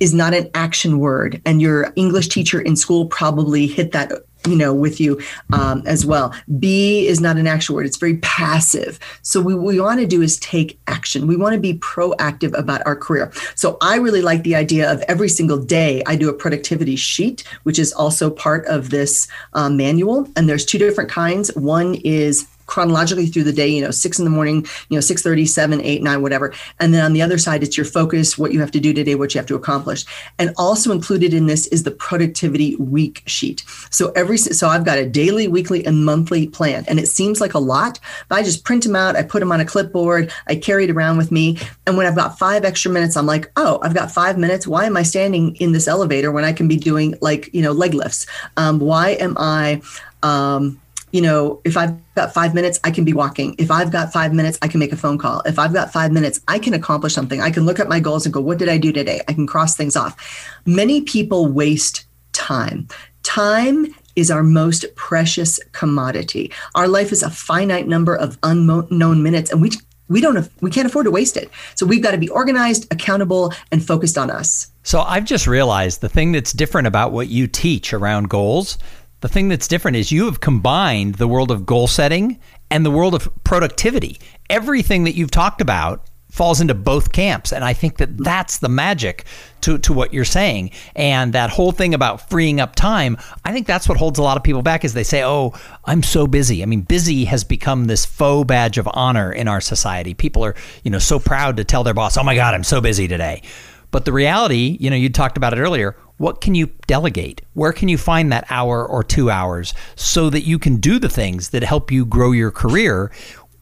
is 0.00 0.14
not 0.14 0.32
an 0.32 0.48
action 0.54 0.98
word. 0.98 1.42
And 1.44 1.60
your 1.60 1.92
English 1.96 2.28
teacher 2.28 2.60
in 2.60 2.76
school 2.76 3.06
probably 3.06 3.66
hit 3.66 3.92
that 3.92 4.12
you 4.46 4.54
know 4.54 4.72
with 4.72 5.00
you 5.00 5.20
um, 5.52 5.82
as 5.84 6.06
well. 6.06 6.32
Be 6.58 7.06
is 7.06 7.20
not 7.20 7.36
an 7.36 7.46
action 7.48 7.74
word. 7.74 7.86
It's 7.86 7.96
very 7.96 8.18
passive. 8.18 9.00
So 9.22 9.40
what 9.40 9.58
we 9.58 9.80
want 9.80 10.00
to 10.00 10.06
do 10.06 10.22
is 10.22 10.38
take 10.38 10.78
action. 10.86 11.26
We 11.26 11.36
want 11.36 11.54
to 11.54 11.60
be 11.60 11.74
proactive 11.74 12.56
about 12.56 12.86
our 12.86 12.96
career. 12.96 13.32
So 13.56 13.76
i 13.80 13.96
really 13.96 14.22
like 14.22 14.42
the 14.44 14.54
idea 14.54 14.90
of 14.90 15.02
every 15.08 15.28
single 15.28 15.58
day 15.58 16.02
i 16.06 16.14
do 16.16 16.28
a 16.28 16.32
productivity 16.32 16.96
sheet 16.96 17.42
which 17.64 17.78
is 17.78 17.92
also 17.92 18.30
part 18.30 18.64
of 18.66 18.90
this 18.90 19.28
um, 19.54 19.76
manual 19.76 20.28
and 20.36 20.48
there's 20.48 20.64
two 20.64 20.78
different 20.78 21.10
kinds. 21.10 21.54
One 21.56 21.96
is 22.04 22.46
chronologically 22.68 23.26
through 23.26 23.42
the 23.44 23.52
day, 23.52 23.66
you 23.66 23.82
know, 23.82 23.90
six 23.90 24.18
in 24.18 24.24
the 24.24 24.30
morning, 24.30 24.64
you 24.88 24.96
know, 24.96 25.00
6 25.00 25.22
30, 25.22 25.46
7, 25.46 25.80
8, 25.80 26.02
9, 26.02 26.22
whatever. 26.22 26.54
And 26.78 26.94
then 26.94 27.04
on 27.04 27.12
the 27.12 27.22
other 27.22 27.38
side, 27.38 27.62
it's 27.64 27.76
your 27.76 27.86
focus, 27.86 28.38
what 28.38 28.52
you 28.52 28.60
have 28.60 28.70
to 28.70 28.80
do 28.80 28.92
today, 28.92 29.16
what 29.16 29.34
you 29.34 29.38
have 29.38 29.46
to 29.48 29.56
accomplish. 29.56 30.04
And 30.38 30.54
also 30.56 30.92
included 30.92 31.34
in 31.34 31.46
this 31.46 31.66
is 31.68 31.82
the 31.82 31.90
productivity 31.90 32.76
week 32.76 33.22
sheet. 33.26 33.64
So 33.90 34.10
every 34.10 34.38
so 34.38 34.68
I've 34.68 34.84
got 34.84 34.98
a 34.98 35.08
daily, 35.08 35.48
weekly, 35.48 35.84
and 35.84 36.04
monthly 36.04 36.46
plan. 36.46 36.84
And 36.86 37.00
it 37.00 37.08
seems 37.08 37.40
like 37.40 37.54
a 37.54 37.58
lot, 37.58 37.98
but 38.28 38.36
I 38.36 38.42
just 38.42 38.64
print 38.64 38.84
them 38.84 38.94
out, 38.94 39.16
I 39.16 39.22
put 39.22 39.40
them 39.40 39.50
on 39.50 39.60
a 39.60 39.64
clipboard, 39.64 40.32
I 40.46 40.54
carry 40.54 40.84
it 40.84 40.90
around 40.90 41.16
with 41.16 41.32
me. 41.32 41.58
And 41.86 41.96
when 41.96 42.06
I've 42.06 42.16
got 42.16 42.38
five 42.38 42.64
extra 42.64 42.92
minutes, 42.92 43.16
I'm 43.16 43.26
like, 43.26 43.50
oh, 43.56 43.80
I've 43.82 43.94
got 43.94 44.12
five 44.12 44.38
minutes. 44.38 44.66
Why 44.66 44.84
am 44.84 44.96
I 44.96 45.02
standing 45.02 45.56
in 45.56 45.72
this 45.72 45.88
elevator 45.88 46.30
when 46.30 46.44
I 46.44 46.52
can 46.52 46.68
be 46.68 46.76
doing 46.76 47.14
like, 47.20 47.52
you 47.54 47.62
know, 47.62 47.72
leg 47.72 47.94
lifts? 47.94 48.26
Um, 48.56 48.78
why 48.78 49.10
am 49.10 49.36
I 49.38 49.80
um, 50.22 50.80
you 51.12 51.20
know, 51.20 51.60
if 51.64 51.76
I've 51.76 51.96
got 52.14 52.34
five 52.34 52.54
minutes, 52.54 52.78
I 52.84 52.90
can 52.90 53.04
be 53.04 53.12
walking. 53.12 53.54
If 53.58 53.70
I've 53.70 53.90
got 53.90 54.12
five 54.12 54.32
minutes, 54.34 54.58
I 54.62 54.68
can 54.68 54.80
make 54.80 54.92
a 54.92 54.96
phone 54.96 55.18
call. 55.18 55.40
If 55.46 55.58
I've 55.58 55.72
got 55.72 55.92
five 55.92 56.12
minutes, 56.12 56.40
I 56.48 56.58
can 56.58 56.74
accomplish 56.74 57.14
something. 57.14 57.40
I 57.40 57.50
can 57.50 57.64
look 57.64 57.80
at 57.80 57.88
my 57.88 58.00
goals 58.00 58.26
and 58.26 58.32
go, 58.32 58.40
what 58.40 58.58
did 58.58 58.68
I 58.68 58.78
do 58.78 58.92
today? 58.92 59.22
I 59.28 59.32
can 59.32 59.46
cross 59.46 59.76
things 59.76 59.96
off. 59.96 60.58
Many 60.66 61.00
people 61.02 61.46
waste 61.46 62.04
time. 62.32 62.88
Time 63.22 63.94
is 64.16 64.30
our 64.30 64.42
most 64.42 64.84
precious 64.96 65.60
commodity. 65.72 66.52
Our 66.74 66.88
life 66.88 67.12
is 67.12 67.22
a 67.22 67.30
finite 67.30 67.86
number 67.86 68.14
of 68.14 68.38
unknown 68.42 69.22
minutes, 69.22 69.50
and 69.50 69.62
we 69.62 69.70
we 70.08 70.20
don't 70.20 70.48
we 70.60 70.70
can't 70.70 70.86
afford 70.86 71.04
to 71.04 71.10
waste 71.10 71.36
it. 71.36 71.50
So 71.74 71.86
we've 71.86 72.02
got 72.02 72.12
to 72.12 72.18
be 72.18 72.28
organized, 72.30 72.92
accountable, 72.92 73.52
and 73.70 73.84
focused 73.84 74.18
on 74.18 74.30
us. 74.30 74.70
So 74.82 75.00
I've 75.00 75.26
just 75.26 75.46
realized 75.46 76.00
the 76.00 76.08
thing 76.08 76.32
that's 76.32 76.52
different 76.52 76.88
about 76.88 77.12
what 77.12 77.28
you 77.28 77.46
teach 77.46 77.92
around 77.92 78.30
goals 78.30 78.78
the 79.20 79.28
thing 79.28 79.48
that's 79.48 79.68
different 79.68 79.96
is 79.96 80.12
you 80.12 80.26
have 80.26 80.40
combined 80.40 81.16
the 81.16 81.28
world 81.28 81.50
of 81.50 81.66
goal 81.66 81.86
setting 81.86 82.38
and 82.70 82.84
the 82.84 82.90
world 82.90 83.14
of 83.14 83.28
productivity. 83.44 84.20
Everything 84.48 85.04
that 85.04 85.14
you've 85.14 85.30
talked 85.30 85.60
about 85.60 86.08
falls 86.30 86.60
into 86.60 86.74
both 86.74 87.10
camps 87.10 87.54
and 87.54 87.64
i 87.64 87.72
think 87.72 87.96
that 87.96 88.16
that's 88.18 88.58
the 88.58 88.68
magic 88.68 89.24
to, 89.62 89.78
to 89.78 89.92
what 89.94 90.12
you're 90.12 90.26
saying. 90.26 90.70
And 90.94 91.32
that 91.32 91.50
whole 91.50 91.72
thing 91.72 91.94
about 91.94 92.28
freeing 92.28 92.60
up 92.60 92.76
time 92.76 93.16
i 93.46 93.52
think 93.52 93.66
that's 93.66 93.88
what 93.88 93.96
holds 93.96 94.18
a 94.18 94.22
lot 94.22 94.36
of 94.36 94.42
people 94.42 94.62
back 94.62 94.84
is 94.84 94.92
they 94.92 95.04
say 95.04 95.24
oh 95.24 95.54
i'm 95.86 96.02
so 96.02 96.26
busy. 96.26 96.62
I 96.62 96.66
mean 96.66 96.82
busy 96.82 97.24
has 97.24 97.44
become 97.44 97.86
this 97.86 98.04
faux 98.04 98.46
badge 98.46 98.76
of 98.76 98.88
honor 98.92 99.32
in 99.32 99.48
our 99.48 99.60
society. 99.60 100.12
People 100.12 100.44
are 100.44 100.54
you 100.84 100.90
know 100.90 100.98
so 100.98 101.18
proud 101.18 101.56
to 101.56 101.64
tell 101.64 101.82
their 101.82 101.94
boss 101.94 102.18
oh 102.18 102.22
my 102.22 102.34
god 102.34 102.54
i'm 102.54 102.64
so 102.64 102.80
busy 102.82 103.08
today 103.08 103.42
but 103.90 104.04
the 104.04 104.12
reality 104.12 104.76
you 104.80 104.90
know 104.90 104.96
you 104.96 105.08
talked 105.08 105.36
about 105.36 105.52
it 105.52 105.60
earlier 105.60 105.96
what 106.18 106.40
can 106.40 106.54
you 106.54 106.68
delegate? 106.86 107.40
Where 107.54 107.72
can 107.72 107.88
you 107.88 107.96
find 107.96 108.30
that 108.30 108.44
hour 108.50 108.84
or 108.84 109.02
two 109.02 109.30
hours 109.30 109.72
so 109.94 110.28
that 110.30 110.42
you 110.42 110.58
can 110.58 110.76
do 110.76 110.98
the 110.98 111.08
things 111.08 111.50
that 111.50 111.62
help 111.62 111.90
you 111.90 112.04
grow 112.04 112.32
your 112.32 112.50
career? 112.50 113.10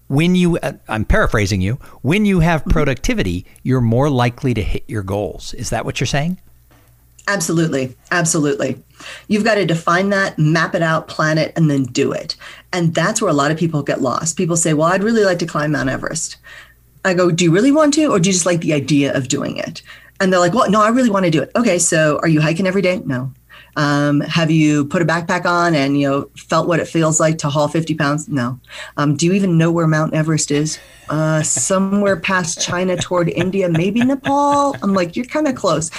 When 0.08 0.34
you, 0.34 0.56
uh, 0.58 0.72
I'm 0.88 1.04
paraphrasing 1.04 1.60
you, 1.60 1.74
when 2.02 2.24
you 2.24 2.40
have 2.40 2.62
mm-hmm. 2.62 2.70
productivity, 2.70 3.44
you're 3.62 3.80
more 3.80 4.08
likely 4.08 4.54
to 4.54 4.62
hit 4.62 4.84
your 4.88 5.02
goals. 5.02 5.52
Is 5.54 5.70
that 5.70 5.84
what 5.84 6.00
you're 6.00 6.06
saying? 6.06 6.38
Absolutely. 7.28 7.94
Absolutely. 8.10 8.82
You've 9.28 9.44
got 9.44 9.56
to 9.56 9.66
define 9.66 10.10
that, 10.10 10.38
map 10.38 10.74
it 10.74 10.82
out, 10.82 11.08
plan 11.08 11.38
it, 11.38 11.52
and 11.56 11.68
then 11.68 11.82
do 11.82 12.12
it. 12.12 12.36
And 12.72 12.94
that's 12.94 13.20
where 13.20 13.30
a 13.30 13.34
lot 13.34 13.50
of 13.50 13.58
people 13.58 13.82
get 13.82 14.00
lost. 14.00 14.36
People 14.36 14.56
say, 14.56 14.74
Well, 14.74 14.88
I'd 14.88 15.02
really 15.02 15.24
like 15.24 15.40
to 15.40 15.46
climb 15.46 15.72
Mount 15.72 15.90
Everest. 15.90 16.36
I 17.04 17.14
go, 17.14 17.32
Do 17.32 17.44
you 17.44 17.50
really 17.50 17.72
want 17.72 17.94
to, 17.94 18.06
or 18.06 18.20
do 18.20 18.28
you 18.28 18.32
just 18.32 18.46
like 18.46 18.60
the 18.60 18.72
idea 18.72 19.12
of 19.12 19.26
doing 19.26 19.56
it? 19.56 19.82
And 20.20 20.32
they're 20.32 20.40
like, 20.40 20.54
well, 20.54 20.70
no, 20.70 20.82
I 20.82 20.88
really 20.88 21.10
want 21.10 21.24
to 21.24 21.30
do 21.30 21.42
it. 21.42 21.50
Okay, 21.56 21.78
so 21.78 22.18
are 22.22 22.28
you 22.28 22.40
hiking 22.40 22.66
every 22.66 22.82
day? 22.82 23.00
No. 23.04 23.32
Um, 23.76 24.20
have 24.22 24.50
you 24.50 24.86
put 24.86 25.02
a 25.02 25.04
backpack 25.04 25.44
on 25.44 25.74
and 25.74 26.00
you 26.00 26.08
know 26.08 26.30
felt 26.34 26.66
what 26.66 26.80
it 26.80 26.88
feels 26.88 27.20
like 27.20 27.36
to 27.38 27.50
haul 27.50 27.68
50 27.68 27.94
pounds? 27.94 28.28
No. 28.28 28.58
Um, 28.96 29.16
do 29.16 29.26
you 29.26 29.34
even 29.34 29.58
know 29.58 29.70
where 29.70 29.86
Mount 29.86 30.14
Everest 30.14 30.50
is? 30.50 30.78
Uh, 31.10 31.42
somewhere 31.42 32.16
past 32.16 32.60
China 32.60 32.96
toward 32.96 33.28
India, 33.28 33.68
maybe 33.68 34.02
Nepal. 34.02 34.74
I'm 34.82 34.94
like, 34.94 35.14
you're 35.14 35.26
kind 35.26 35.46
of 35.46 35.54
close 35.54 35.90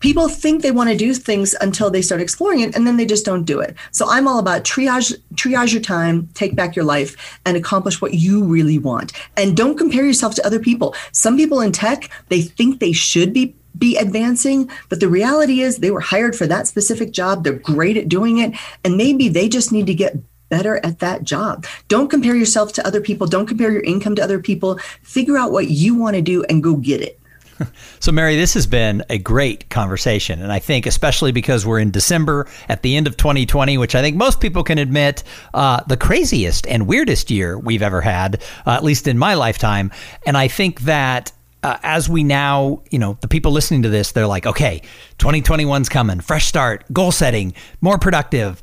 people 0.00 0.28
think 0.28 0.62
they 0.62 0.70
want 0.70 0.90
to 0.90 0.96
do 0.96 1.14
things 1.14 1.54
until 1.60 1.90
they 1.90 2.02
start 2.02 2.20
exploring 2.20 2.60
it 2.60 2.74
and 2.74 2.86
then 2.86 2.96
they 2.96 3.06
just 3.06 3.24
don't 3.24 3.44
do 3.44 3.60
it 3.60 3.76
so 3.92 4.08
i'm 4.08 4.26
all 4.26 4.38
about 4.38 4.64
triage 4.64 5.14
triage 5.34 5.72
your 5.72 5.82
time 5.82 6.28
take 6.34 6.56
back 6.56 6.74
your 6.74 6.84
life 6.84 7.38
and 7.46 7.56
accomplish 7.56 8.00
what 8.00 8.14
you 8.14 8.42
really 8.42 8.78
want 8.78 9.12
and 9.36 9.56
don't 9.56 9.76
compare 9.76 10.04
yourself 10.04 10.34
to 10.34 10.44
other 10.44 10.58
people 10.58 10.94
some 11.12 11.36
people 11.36 11.60
in 11.60 11.70
tech 11.70 12.10
they 12.28 12.42
think 12.42 12.80
they 12.80 12.92
should 12.92 13.32
be 13.32 13.54
be 13.78 13.96
advancing 13.96 14.70
but 14.88 15.00
the 15.00 15.08
reality 15.08 15.60
is 15.60 15.78
they 15.78 15.90
were 15.90 16.00
hired 16.00 16.36
for 16.36 16.46
that 16.46 16.66
specific 16.66 17.12
job 17.12 17.44
they're 17.44 17.52
great 17.52 17.96
at 17.96 18.08
doing 18.08 18.38
it 18.38 18.52
and 18.84 18.96
maybe 18.96 19.28
they 19.28 19.48
just 19.48 19.72
need 19.72 19.86
to 19.86 19.94
get 19.94 20.16
better 20.50 20.84
at 20.84 20.98
that 20.98 21.22
job. 21.22 21.64
Don't 21.88 22.10
compare 22.10 22.34
yourself 22.34 22.72
to 22.74 22.86
other 22.86 23.00
people. 23.00 23.26
Don't 23.26 23.46
compare 23.46 23.70
your 23.70 23.82
income 23.82 24.16
to 24.16 24.22
other 24.22 24.40
people. 24.40 24.78
Figure 25.02 25.38
out 25.38 25.52
what 25.52 25.70
you 25.70 25.94
want 25.94 26.16
to 26.16 26.22
do 26.22 26.44
and 26.44 26.62
go 26.62 26.76
get 26.76 27.00
it. 27.00 27.16
So, 28.00 28.10
Mary, 28.12 28.36
this 28.36 28.54
has 28.54 28.66
been 28.66 29.04
a 29.10 29.18
great 29.18 29.68
conversation. 29.68 30.40
And 30.40 30.50
I 30.50 30.58
think, 30.58 30.86
especially 30.86 31.32
because 31.32 31.66
we're 31.66 31.78
in 31.78 31.90
December 31.90 32.48
at 32.70 32.82
the 32.82 32.96
end 32.96 33.06
of 33.06 33.18
2020, 33.18 33.76
which 33.76 33.94
I 33.94 34.00
think 34.00 34.16
most 34.16 34.40
people 34.40 34.64
can 34.64 34.78
admit 34.78 35.22
uh, 35.52 35.82
the 35.86 35.98
craziest 35.98 36.66
and 36.66 36.86
weirdest 36.86 37.30
year 37.30 37.58
we've 37.58 37.82
ever 37.82 38.00
had, 38.00 38.42
uh, 38.66 38.70
at 38.70 38.82
least 38.82 39.06
in 39.06 39.18
my 39.18 39.34
lifetime. 39.34 39.92
And 40.24 40.38
I 40.38 40.48
think 40.48 40.80
that 40.82 41.32
uh, 41.62 41.78
as 41.82 42.08
we 42.08 42.22
now, 42.22 42.82
you 42.90 42.98
know, 42.98 43.18
the 43.20 43.28
people 43.28 43.52
listening 43.52 43.82
to 43.82 43.88
this, 43.88 44.12
they're 44.12 44.26
like, 44.26 44.46
okay, 44.46 44.82
2021's 45.18 45.88
coming, 45.88 46.20
fresh 46.20 46.46
start, 46.46 46.84
goal 46.92 47.12
setting, 47.12 47.52
more 47.80 47.98
productive. 47.98 48.62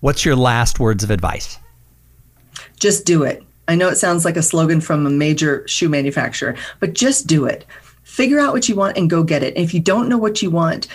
What's 0.00 0.24
your 0.24 0.36
last 0.36 0.80
words 0.80 1.04
of 1.04 1.10
advice? 1.10 1.58
Just 2.78 3.06
do 3.06 3.22
it. 3.22 3.44
I 3.68 3.76
know 3.76 3.88
it 3.88 3.96
sounds 3.96 4.24
like 4.24 4.36
a 4.36 4.42
slogan 4.42 4.80
from 4.80 5.06
a 5.06 5.10
major 5.10 5.66
shoe 5.68 5.88
manufacturer, 5.88 6.56
but 6.80 6.94
just 6.94 7.26
do 7.26 7.44
it 7.46 7.64
figure 8.12 8.38
out 8.38 8.52
what 8.52 8.68
you 8.68 8.76
want 8.76 8.96
and 8.98 9.08
go 9.08 9.22
get 9.22 9.42
it. 9.42 9.56
If 9.56 9.72
you 9.72 9.80
don't 9.80 10.06
know 10.06 10.18
what 10.18 10.42
you 10.42 10.50
want, 10.50 10.86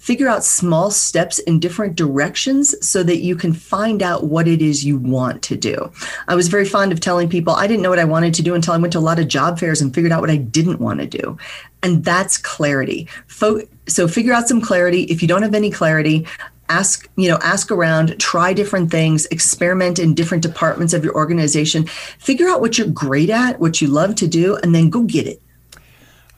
figure 0.00 0.28
out 0.28 0.42
small 0.42 0.90
steps 0.90 1.38
in 1.40 1.60
different 1.60 1.94
directions 1.94 2.74
so 2.86 3.02
that 3.02 3.18
you 3.18 3.36
can 3.36 3.52
find 3.52 4.02
out 4.02 4.24
what 4.24 4.48
it 4.48 4.62
is 4.62 4.82
you 4.82 4.96
want 4.96 5.42
to 5.42 5.56
do. 5.56 5.92
I 6.26 6.34
was 6.34 6.48
very 6.48 6.64
fond 6.64 6.90
of 6.90 7.00
telling 7.00 7.28
people 7.28 7.52
I 7.52 7.66
didn't 7.66 7.82
know 7.82 7.90
what 7.90 7.98
I 7.98 8.04
wanted 8.04 8.32
to 8.34 8.42
do 8.42 8.54
until 8.54 8.72
I 8.72 8.78
went 8.78 8.94
to 8.94 8.98
a 8.98 9.00
lot 9.00 9.18
of 9.18 9.28
job 9.28 9.58
fairs 9.58 9.82
and 9.82 9.94
figured 9.94 10.10
out 10.10 10.22
what 10.22 10.30
I 10.30 10.38
didn't 10.38 10.80
want 10.80 11.00
to 11.00 11.06
do. 11.06 11.36
And 11.82 12.02
that's 12.02 12.38
clarity. 12.38 13.08
So 13.28 14.08
figure 14.08 14.32
out 14.32 14.48
some 14.48 14.62
clarity. 14.62 15.02
If 15.04 15.20
you 15.20 15.28
don't 15.28 15.42
have 15.42 15.54
any 15.54 15.70
clarity, 15.70 16.26
ask 16.70 17.10
you 17.16 17.28
know 17.28 17.38
ask 17.42 17.70
around 17.70 18.18
try 18.20 18.52
different 18.52 18.92
things 18.92 19.26
experiment 19.26 19.98
in 19.98 20.14
different 20.14 20.40
departments 20.40 20.94
of 20.94 21.02
your 21.02 21.12
organization 21.16 21.84
figure 22.18 22.48
out 22.48 22.60
what 22.60 22.78
you're 22.78 22.86
great 22.86 23.28
at 23.28 23.58
what 23.58 23.80
you 23.80 23.88
love 23.88 24.14
to 24.14 24.28
do 24.28 24.54
and 24.58 24.72
then 24.72 24.88
go 24.88 25.02
get 25.02 25.26
it 25.26 25.42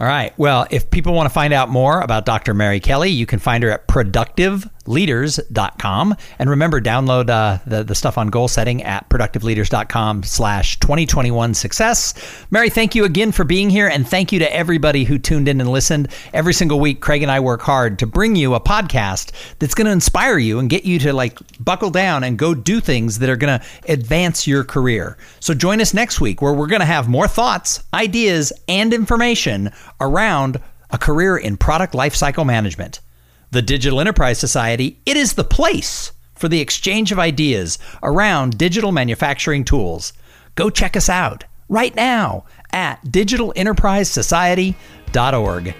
all 0.03 0.09
right. 0.09 0.37
Well, 0.37 0.67
if 0.69 0.91
people 0.91 1.15
want 1.15 1.27
to 1.27 1.33
find 1.33 1.53
out 1.53 1.69
more 1.69 2.01
about 2.01 2.27
Dr. 2.27 2.55
Mary 2.55 2.81
Kelly, 2.81 3.11
you 3.11 3.25
can 3.25 3.39
find 3.39 3.63
her 3.63 3.71
at 3.71 3.87
productive 3.87 4.69
productiveleaders.com. 4.85 6.17
And 6.39 6.51
remember, 6.51 6.81
download 6.81 7.31
uh, 7.31 7.59
the, 7.67 7.83
the 7.83 7.95
stuff 7.95 8.19
on 8.19 8.29
goal 8.29 8.49
setting 8.49 8.83
at 8.83 9.09
productiveleaders.com 9.09 10.23
slash 10.25 10.79
2021 10.81 11.55
success. 11.55 12.15
Mary, 12.51 12.71
thank 12.71 12.95
you 12.95 13.05
again 13.05 13.33
for 13.33 13.45
being 13.45 13.71
here. 13.71 13.89
And 13.89 14.07
thank 14.07 14.33
you 14.33 14.39
to 14.41 14.55
everybody 14.55 15.05
who 15.05 15.19
tuned 15.19 15.49
in 15.49 15.61
and 15.61 15.71
listened. 15.71 16.09
Every 16.33 16.55
single 16.55 16.81
week, 16.81 17.01
Craig 17.01 17.23
and 17.23 17.31
I 17.31 17.41
work 17.41 17.63
hard 17.63 17.99
to 18.01 18.07
bring 18.07 18.37
you 18.37 18.55
a 18.55 18.61
podcast 18.61 19.33
that's 19.59 19.75
going 19.75 19.87
to 19.87 19.93
inspire 19.93 20.39
you 20.39 20.59
and 20.59 20.69
get 20.71 20.85
you 20.85 20.99
to 21.01 21.13
like 21.13 21.39
buckle 21.63 21.91
down 21.91 22.25
and 22.25 22.39
go 22.39 22.55
do 22.55 22.81
things 22.81 23.19
that 23.21 23.31
are 23.31 23.37
going 23.37 23.59
to 23.59 23.67
advance 23.89 24.47
your 24.47 24.65
career. 24.65 25.17
So 25.41 25.55
join 25.55 25.81
us 25.81 25.95
next 25.95 26.21
week 26.21 26.43
where 26.43 26.53
we're 26.53 26.67
going 26.67 26.81
to 26.81 26.87
have 26.87 27.09
more 27.09 27.29
thoughts, 27.29 27.83
ideas, 27.95 28.53
and 28.69 28.93
information 28.93 29.71
around 30.01 30.61
a 30.91 30.99
career 30.99 31.37
in 31.37 31.57
product 31.57 31.95
lifecycle 31.95 32.45
management. 32.45 33.01
The 33.53 33.63
Digital 33.63 34.01
Enterprise 34.01 34.39
Society, 34.39 34.99
it 35.05 35.19
is 35.19 35.35
the 35.35 35.45
place 35.45 36.13
for 36.35 36.49
the 36.49 36.63
exchange 36.63 37.13
of 37.13 37.19
ideas 37.19 37.79
around 38.03 38.57
digital 38.57 38.93
manufacturing 38.93 39.63
tools. 39.63 40.15
Go 40.55 40.71
check 40.71 40.97
us 40.97 41.11
out 41.11 41.45
right 41.69 41.95
now 41.95 42.47
at 42.73 43.05
digitalenterprisesociety.org. 43.05 45.75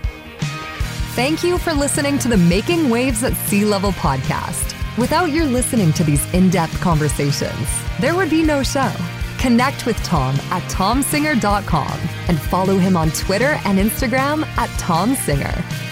Thank 1.15 1.43
you 1.43 1.57
for 1.57 1.73
listening 1.73 2.19
to 2.19 2.29
the 2.29 2.37
Making 2.37 2.91
Waves 2.91 3.25
at 3.25 3.33
Sea 3.49 3.65
Level 3.65 3.93
podcast. 3.93 4.77
Without 4.99 5.31
your 5.31 5.47
listening 5.47 5.95
to 5.95 6.05
these 6.05 6.31
in 6.35 6.51
depth 6.51 6.79
conversations, 6.83 7.67
there 8.01 8.15
would 8.15 8.29
be 8.29 8.43
no 8.43 8.63
show. 8.63 8.93
Connect 9.39 9.87
with 9.87 9.97
Tom 10.05 10.35
at 10.51 10.61
tomsinger.com 10.71 11.99
and 12.29 12.39
follow 12.39 12.77
him 12.77 12.99
on 12.99 13.11
Twitter 13.13 13.59
and 13.65 13.79
Instagram 13.79 14.45
at 14.59 14.69
tomsinger. 14.79 15.92